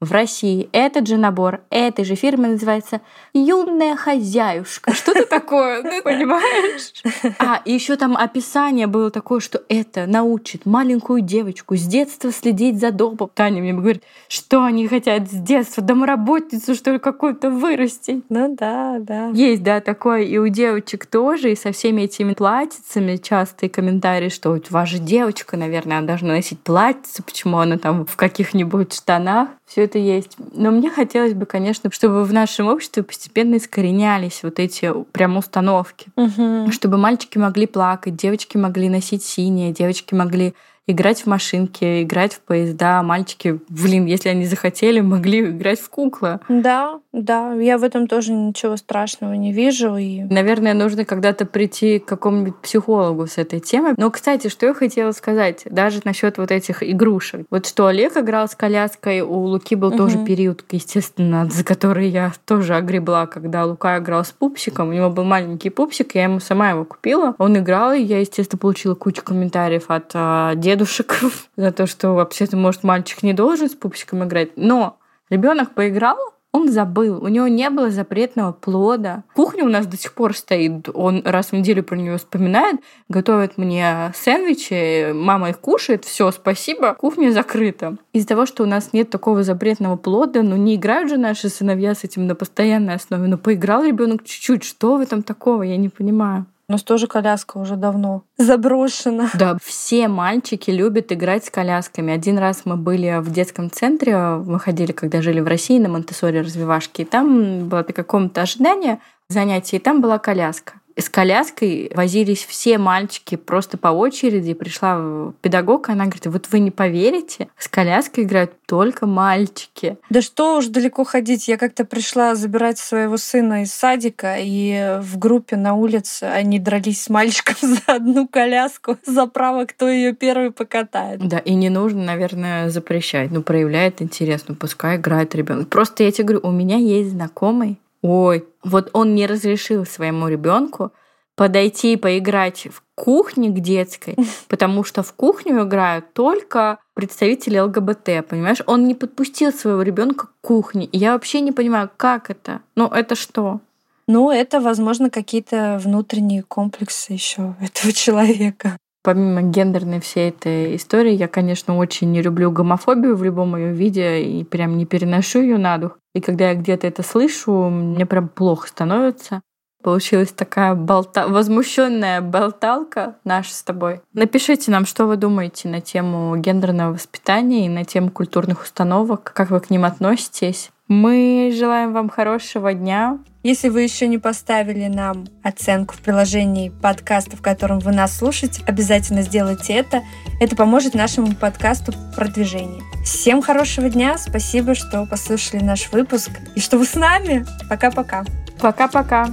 в 0.00 0.12
России 0.12 0.70
этот 0.72 1.06
же 1.06 1.18
набор 1.18 1.60
этой 1.68 2.06
же 2.06 2.14
фирмы 2.14 2.48
называется 2.48 3.02
«Юная 3.34 3.96
хозяюшка». 3.96 4.94
Что-то 4.94 5.26
такое, 5.26 5.82
ты 5.82 6.02
понимаешь? 6.04 6.92
А, 7.38 7.60
еще 7.66 7.96
там 7.96 8.16
описание 8.16 8.86
было 8.86 9.10
такое, 9.10 9.40
что 9.40 9.62
это 9.68 10.06
научит 10.06 10.64
маленькую 10.64 11.20
девочку 11.20 11.76
с 11.76 11.82
детства 11.82 12.32
следить 12.32 12.80
за 12.80 12.92
домом. 12.92 13.30
Таня 13.34 13.60
мне 13.60 13.74
говорит, 13.74 14.02
что 14.28 14.64
они 14.64 14.88
хотят 14.88 15.28
с 15.28 15.34
детства, 15.34 15.82
домработницу, 15.82 16.74
что 16.74 16.92
ли, 16.92 16.98
какую-то 16.98 17.50
вырастить. 17.50 18.24
Ну 18.30 18.56
да, 18.56 18.96
да. 19.00 19.28
Есть, 19.28 19.62
да, 19.62 19.80
такое 19.80 20.22
и 20.22 20.38
у 20.38 20.48
девочек 20.48 21.04
тоже, 21.04 21.52
и 21.52 21.56
со 21.56 21.72
всеми 21.72 22.02
этими 22.02 22.32
платьицами 22.32 23.16
частые 23.16 23.68
комментарии, 23.68 24.30
что 24.30 24.52
у 24.52 24.60
вас 24.70 24.88
же 24.88 24.98
девочка, 24.98 25.58
наверное, 25.58 25.98
она 25.98 26.06
должна 26.06 26.28
носить 26.28 26.60
платьице, 26.60 27.22
почему 27.22 27.58
она 27.58 27.76
там 27.76 28.06
в 28.06 28.16
каких-нибудь 28.16 28.94
штанах 28.94 29.48
все 29.66 29.89
это 29.90 29.98
есть. 29.98 30.36
Но 30.52 30.70
мне 30.70 30.90
хотелось 30.90 31.34
бы, 31.34 31.46
конечно, 31.46 31.90
чтобы 31.90 32.24
в 32.24 32.32
нашем 32.32 32.68
обществе 32.68 33.02
постепенно 33.02 33.56
искоренялись 33.56 34.40
вот 34.42 34.58
эти 34.58 34.92
прям 35.12 35.36
установки. 35.36 36.06
Угу. 36.16 36.70
Чтобы 36.72 36.96
мальчики 36.96 37.38
могли 37.38 37.66
плакать, 37.66 38.16
девочки 38.16 38.56
могли 38.56 38.88
носить 38.88 39.24
синее, 39.24 39.72
девочки 39.72 40.14
могли 40.14 40.54
играть 40.90 41.22
в 41.22 41.26
машинки, 41.26 42.02
играть 42.02 42.34
в 42.34 42.40
поезда. 42.40 43.02
Мальчики, 43.02 43.60
блин, 43.68 44.06
если 44.06 44.28
они 44.28 44.46
захотели, 44.46 45.00
могли 45.00 45.40
играть 45.40 45.80
в 45.80 45.88
куклы. 45.90 46.40
Да, 46.48 47.00
да, 47.12 47.54
я 47.54 47.78
в 47.78 47.84
этом 47.84 48.06
тоже 48.06 48.32
ничего 48.32 48.76
страшного 48.76 49.32
не 49.34 49.52
вижу. 49.52 49.96
И... 49.96 50.22
Наверное, 50.22 50.74
нужно 50.74 51.04
когда-то 51.04 51.44
прийти 51.44 51.98
к 51.98 52.06
какому-нибудь 52.06 52.56
психологу 52.56 53.26
с 53.26 53.38
этой 53.38 53.60
темой. 53.60 53.94
Но, 53.96 54.10
кстати, 54.10 54.48
что 54.48 54.66
я 54.66 54.74
хотела 54.74 55.12
сказать, 55.12 55.62
даже 55.64 56.00
насчет 56.04 56.38
вот 56.38 56.50
этих 56.50 56.82
игрушек. 56.82 57.46
Вот 57.50 57.66
что 57.66 57.86
Олег 57.86 58.16
играл 58.16 58.48
с 58.48 58.54
коляской, 58.54 59.20
у 59.20 59.38
Луки 59.40 59.74
был 59.74 59.88
угу. 59.88 59.98
тоже 59.98 60.24
период, 60.24 60.64
естественно, 60.70 61.46
за 61.50 61.64
который 61.64 62.08
я 62.08 62.32
тоже 62.44 62.76
огребла, 62.76 63.26
когда 63.26 63.64
Лука 63.64 63.98
играл 63.98 64.24
с 64.24 64.30
пупсиком. 64.30 64.88
У 64.88 64.92
него 64.92 65.10
был 65.10 65.24
маленький 65.24 65.70
пупсик, 65.70 66.14
я 66.14 66.24
ему 66.24 66.40
сама 66.40 66.70
его 66.70 66.84
купила. 66.84 67.34
Он 67.38 67.58
играл, 67.58 67.92
и 67.92 68.02
я, 68.02 68.20
естественно, 68.20 68.58
получила 68.58 68.94
кучу 68.94 69.22
комментариев 69.22 69.84
от 69.88 70.12
э, 70.14 70.52
дедушек 70.80 71.20
за 71.56 71.72
то, 71.72 71.86
что 71.86 72.10
вообще-то, 72.12 72.56
может, 72.56 72.82
мальчик 72.82 73.22
не 73.22 73.32
должен 73.32 73.68
с 73.68 73.74
пупсиком 73.74 74.24
играть. 74.24 74.50
Но 74.56 74.98
ребенок 75.28 75.74
поиграл, 75.74 76.16
он 76.52 76.68
забыл, 76.68 77.22
у 77.22 77.28
него 77.28 77.46
не 77.46 77.70
было 77.70 77.90
запретного 77.90 78.52
плода. 78.52 79.22
Кухня 79.34 79.64
у 79.64 79.68
нас 79.68 79.86
до 79.86 79.96
сих 79.96 80.14
пор 80.14 80.36
стоит, 80.36 80.88
он 80.92 81.22
раз 81.24 81.48
в 81.48 81.52
неделю 81.52 81.84
про 81.84 81.96
нее 81.96 82.16
вспоминает, 82.16 82.80
готовит 83.08 83.56
мне 83.56 84.10
сэндвичи, 84.16 85.12
мама 85.12 85.50
их 85.50 85.60
кушает, 85.60 86.04
все, 86.04 86.32
спасибо, 86.32 86.94
кухня 86.94 87.30
закрыта. 87.30 87.98
Из-за 88.12 88.26
того, 88.26 88.46
что 88.46 88.64
у 88.64 88.66
нас 88.66 88.92
нет 88.92 89.10
такого 89.10 89.44
запретного 89.44 89.96
плода, 89.96 90.42
ну 90.42 90.56
не 90.56 90.74
играют 90.74 91.08
же 91.08 91.18
наши 91.18 91.50
сыновья 91.50 91.94
с 91.94 92.02
этим 92.02 92.26
на 92.26 92.34
постоянной 92.34 92.94
основе, 92.94 93.28
но 93.28 93.38
поиграл 93.38 93.84
ребенок 93.84 94.24
чуть-чуть, 94.24 94.64
что 94.64 94.96
в 94.96 95.00
этом 95.00 95.22
такого, 95.22 95.62
я 95.62 95.76
не 95.76 95.88
понимаю. 95.88 96.46
У 96.70 96.72
нас 96.72 96.84
тоже 96.84 97.08
коляска 97.08 97.58
уже 97.58 97.74
давно 97.74 98.22
заброшена. 98.38 99.28
Да, 99.34 99.58
все 99.60 100.06
мальчики 100.06 100.70
любят 100.70 101.10
играть 101.10 101.44
с 101.44 101.50
колясками. 101.50 102.12
Один 102.12 102.38
раз 102.38 102.62
мы 102.64 102.76
были 102.76 103.18
в 103.20 103.32
детском 103.32 103.72
центре, 103.72 104.16
мы 104.16 104.60
ходили, 104.60 104.92
когда 104.92 105.20
жили 105.20 105.40
в 105.40 105.48
России, 105.48 105.80
на 105.80 105.88
монте 105.88 106.14
развивашки, 106.20 107.02
и 107.02 107.04
там 107.04 107.68
было 107.68 107.82
такое 107.82 108.04
комната 108.04 108.42
ожидания 108.42 109.00
занятий, 109.28 109.78
и 109.78 109.80
там 109.80 110.00
была 110.00 110.20
коляска 110.20 110.74
с 110.96 111.08
коляской 111.08 111.90
возились 111.94 112.44
все 112.44 112.78
мальчики 112.78 113.36
просто 113.36 113.78
по 113.78 113.88
очереди. 113.88 114.54
Пришла 114.54 115.32
педагог, 115.40 115.88
она 115.88 116.04
говорит, 116.04 116.26
вот 116.26 116.48
вы 116.50 116.60
не 116.60 116.70
поверите, 116.70 117.48
с 117.58 117.68
коляской 117.68 118.24
играют 118.24 118.52
только 118.66 119.06
мальчики. 119.06 119.96
Да 120.10 120.22
что 120.22 120.58
уж 120.58 120.66
далеко 120.66 121.04
ходить. 121.04 121.48
Я 121.48 121.56
как-то 121.56 121.84
пришла 121.84 122.34
забирать 122.34 122.78
своего 122.78 123.16
сына 123.16 123.62
из 123.62 123.72
садика, 123.72 124.36
и 124.38 124.98
в 125.00 125.18
группе 125.18 125.56
на 125.56 125.74
улице 125.74 126.24
они 126.24 126.58
дрались 126.58 127.02
с 127.02 127.08
мальчиком 127.08 127.56
за 127.62 127.94
одну 127.94 128.28
коляску, 128.28 128.96
за 129.04 129.26
право, 129.26 129.64
кто 129.64 129.88
ее 129.88 130.14
первый 130.14 130.50
покатает. 130.50 131.20
Да, 131.26 131.38
и 131.38 131.54
не 131.54 131.70
нужно, 131.70 132.04
наверное, 132.04 132.70
запрещать. 132.70 133.30
Ну, 133.30 133.42
проявляет 133.42 134.02
интерес, 134.02 134.44
ну, 134.48 134.54
пускай 134.54 134.96
играет 134.96 135.34
ребенок. 135.34 135.68
Просто 135.68 136.04
я 136.04 136.12
тебе 136.12 136.24
говорю, 136.24 136.48
у 136.48 136.52
меня 136.52 136.76
есть 136.76 137.10
знакомый, 137.10 137.78
Ой, 138.02 138.46
вот 138.64 138.90
он 138.92 139.14
не 139.14 139.26
разрешил 139.26 139.84
своему 139.84 140.28
ребенку 140.28 140.92
подойти 141.36 141.94
и 141.94 141.96
поиграть 141.96 142.66
в 142.70 142.82
кухне 142.94 143.48
к 143.48 143.60
детской, 143.60 144.14
потому 144.48 144.84
что 144.84 145.02
в 145.02 145.12
кухню 145.14 145.62
играют 145.62 146.12
только 146.12 146.78
представители 146.94 147.58
ЛГБТ, 147.58 148.28
понимаешь? 148.28 148.62
Он 148.66 148.86
не 148.86 148.94
подпустил 148.94 149.52
своего 149.52 149.82
ребенка 149.82 150.26
к 150.26 150.32
кухне. 150.42 150.84
И 150.84 150.98
я 150.98 151.12
вообще 151.12 151.40
не 151.40 151.52
понимаю, 151.52 151.90
как 151.96 152.30
это? 152.30 152.60
Ну, 152.76 152.88
это 152.88 153.14
что? 153.14 153.60
Ну, 154.06 154.30
это, 154.30 154.60
возможно, 154.60 155.08
какие-то 155.08 155.80
внутренние 155.82 156.42
комплексы 156.42 157.12
еще 157.12 157.54
этого 157.60 157.92
человека. 157.94 158.76
Помимо 159.02 159.40
гендерной 159.42 160.00
всей 160.00 160.28
этой 160.28 160.76
истории, 160.76 161.12
я, 161.12 161.26
конечно, 161.26 161.78
очень 161.78 162.10
не 162.10 162.20
люблю 162.20 162.50
гомофобию 162.50 163.16
в 163.16 163.24
любом 163.24 163.56
ее 163.56 163.72
виде 163.72 164.22
и 164.22 164.44
прям 164.44 164.76
не 164.76 164.84
переношу 164.84 165.40
ее 165.40 165.56
на 165.56 165.78
дух. 165.78 165.98
И 166.14 166.20
когда 166.20 166.50
я 166.50 166.54
где-то 166.54 166.86
это 166.86 167.02
слышу, 167.02 167.52
мне 167.70 168.04
прям 168.04 168.28
плохо 168.28 168.68
становится. 168.68 169.40
Получилась 169.82 170.32
такая 170.32 170.74
болта... 170.74 171.26
возмущенная 171.26 172.20
болталка 172.20 173.16
наша 173.24 173.54
с 173.54 173.62
тобой. 173.62 174.02
Напишите 174.12 174.70
нам, 174.70 174.84
что 174.84 175.06
вы 175.06 175.16
думаете 175.16 175.68
на 175.68 175.80
тему 175.80 176.36
гендерного 176.36 176.92
воспитания 176.92 177.64
и 177.64 177.70
на 177.70 177.86
тему 177.86 178.10
культурных 178.10 178.62
установок, 178.62 179.32
как 179.34 179.48
вы 179.50 179.60
к 179.60 179.70
ним 179.70 179.86
относитесь. 179.86 180.70
Мы 180.90 181.52
желаем 181.56 181.92
вам 181.92 182.08
хорошего 182.08 182.74
дня. 182.74 183.20
Если 183.44 183.68
вы 183.68 183.82
еще 183.82 184.08
не 184.08 184.18
поставили 184.18 184.88
нам 184.88 185.28
оценку 185.44 185.94
в 185.94 186.00
приложении 186.00 186.70
подкаста, 186.70 187.36
в 187.36 187.42
котором 187.42 187.78
вы 187.78 187.92
нас 187.92 188.16
слушаете, 188.16 188.64
обязательно 188.66 189.22
сделайте 189.22 189.72
это. 189.74 190.02
Это 190.40 190.56
поможет 190.56 190.94
нашему 190.94 191.36
подкасту 191.36 191.92
в 191.92 192.16
продвижении. 192.16 192.82
Всем 193.04 193.40
хорошего 193.40 193.88
дня. 193.88 194.18
Спасибо, 194.18 194.74
что 194.74 195.06
послушали 195.06 195.62
наш 195.62 195.92
выпуск 195.92 196.32
и 196.56 196.60
что 196.60 196.76
вы 196.76 196.84
с 196.84 196.96
нами. 196.96 197.46
Пока-пока. 197.68 198.24
Пока-пока. 198.58 199.28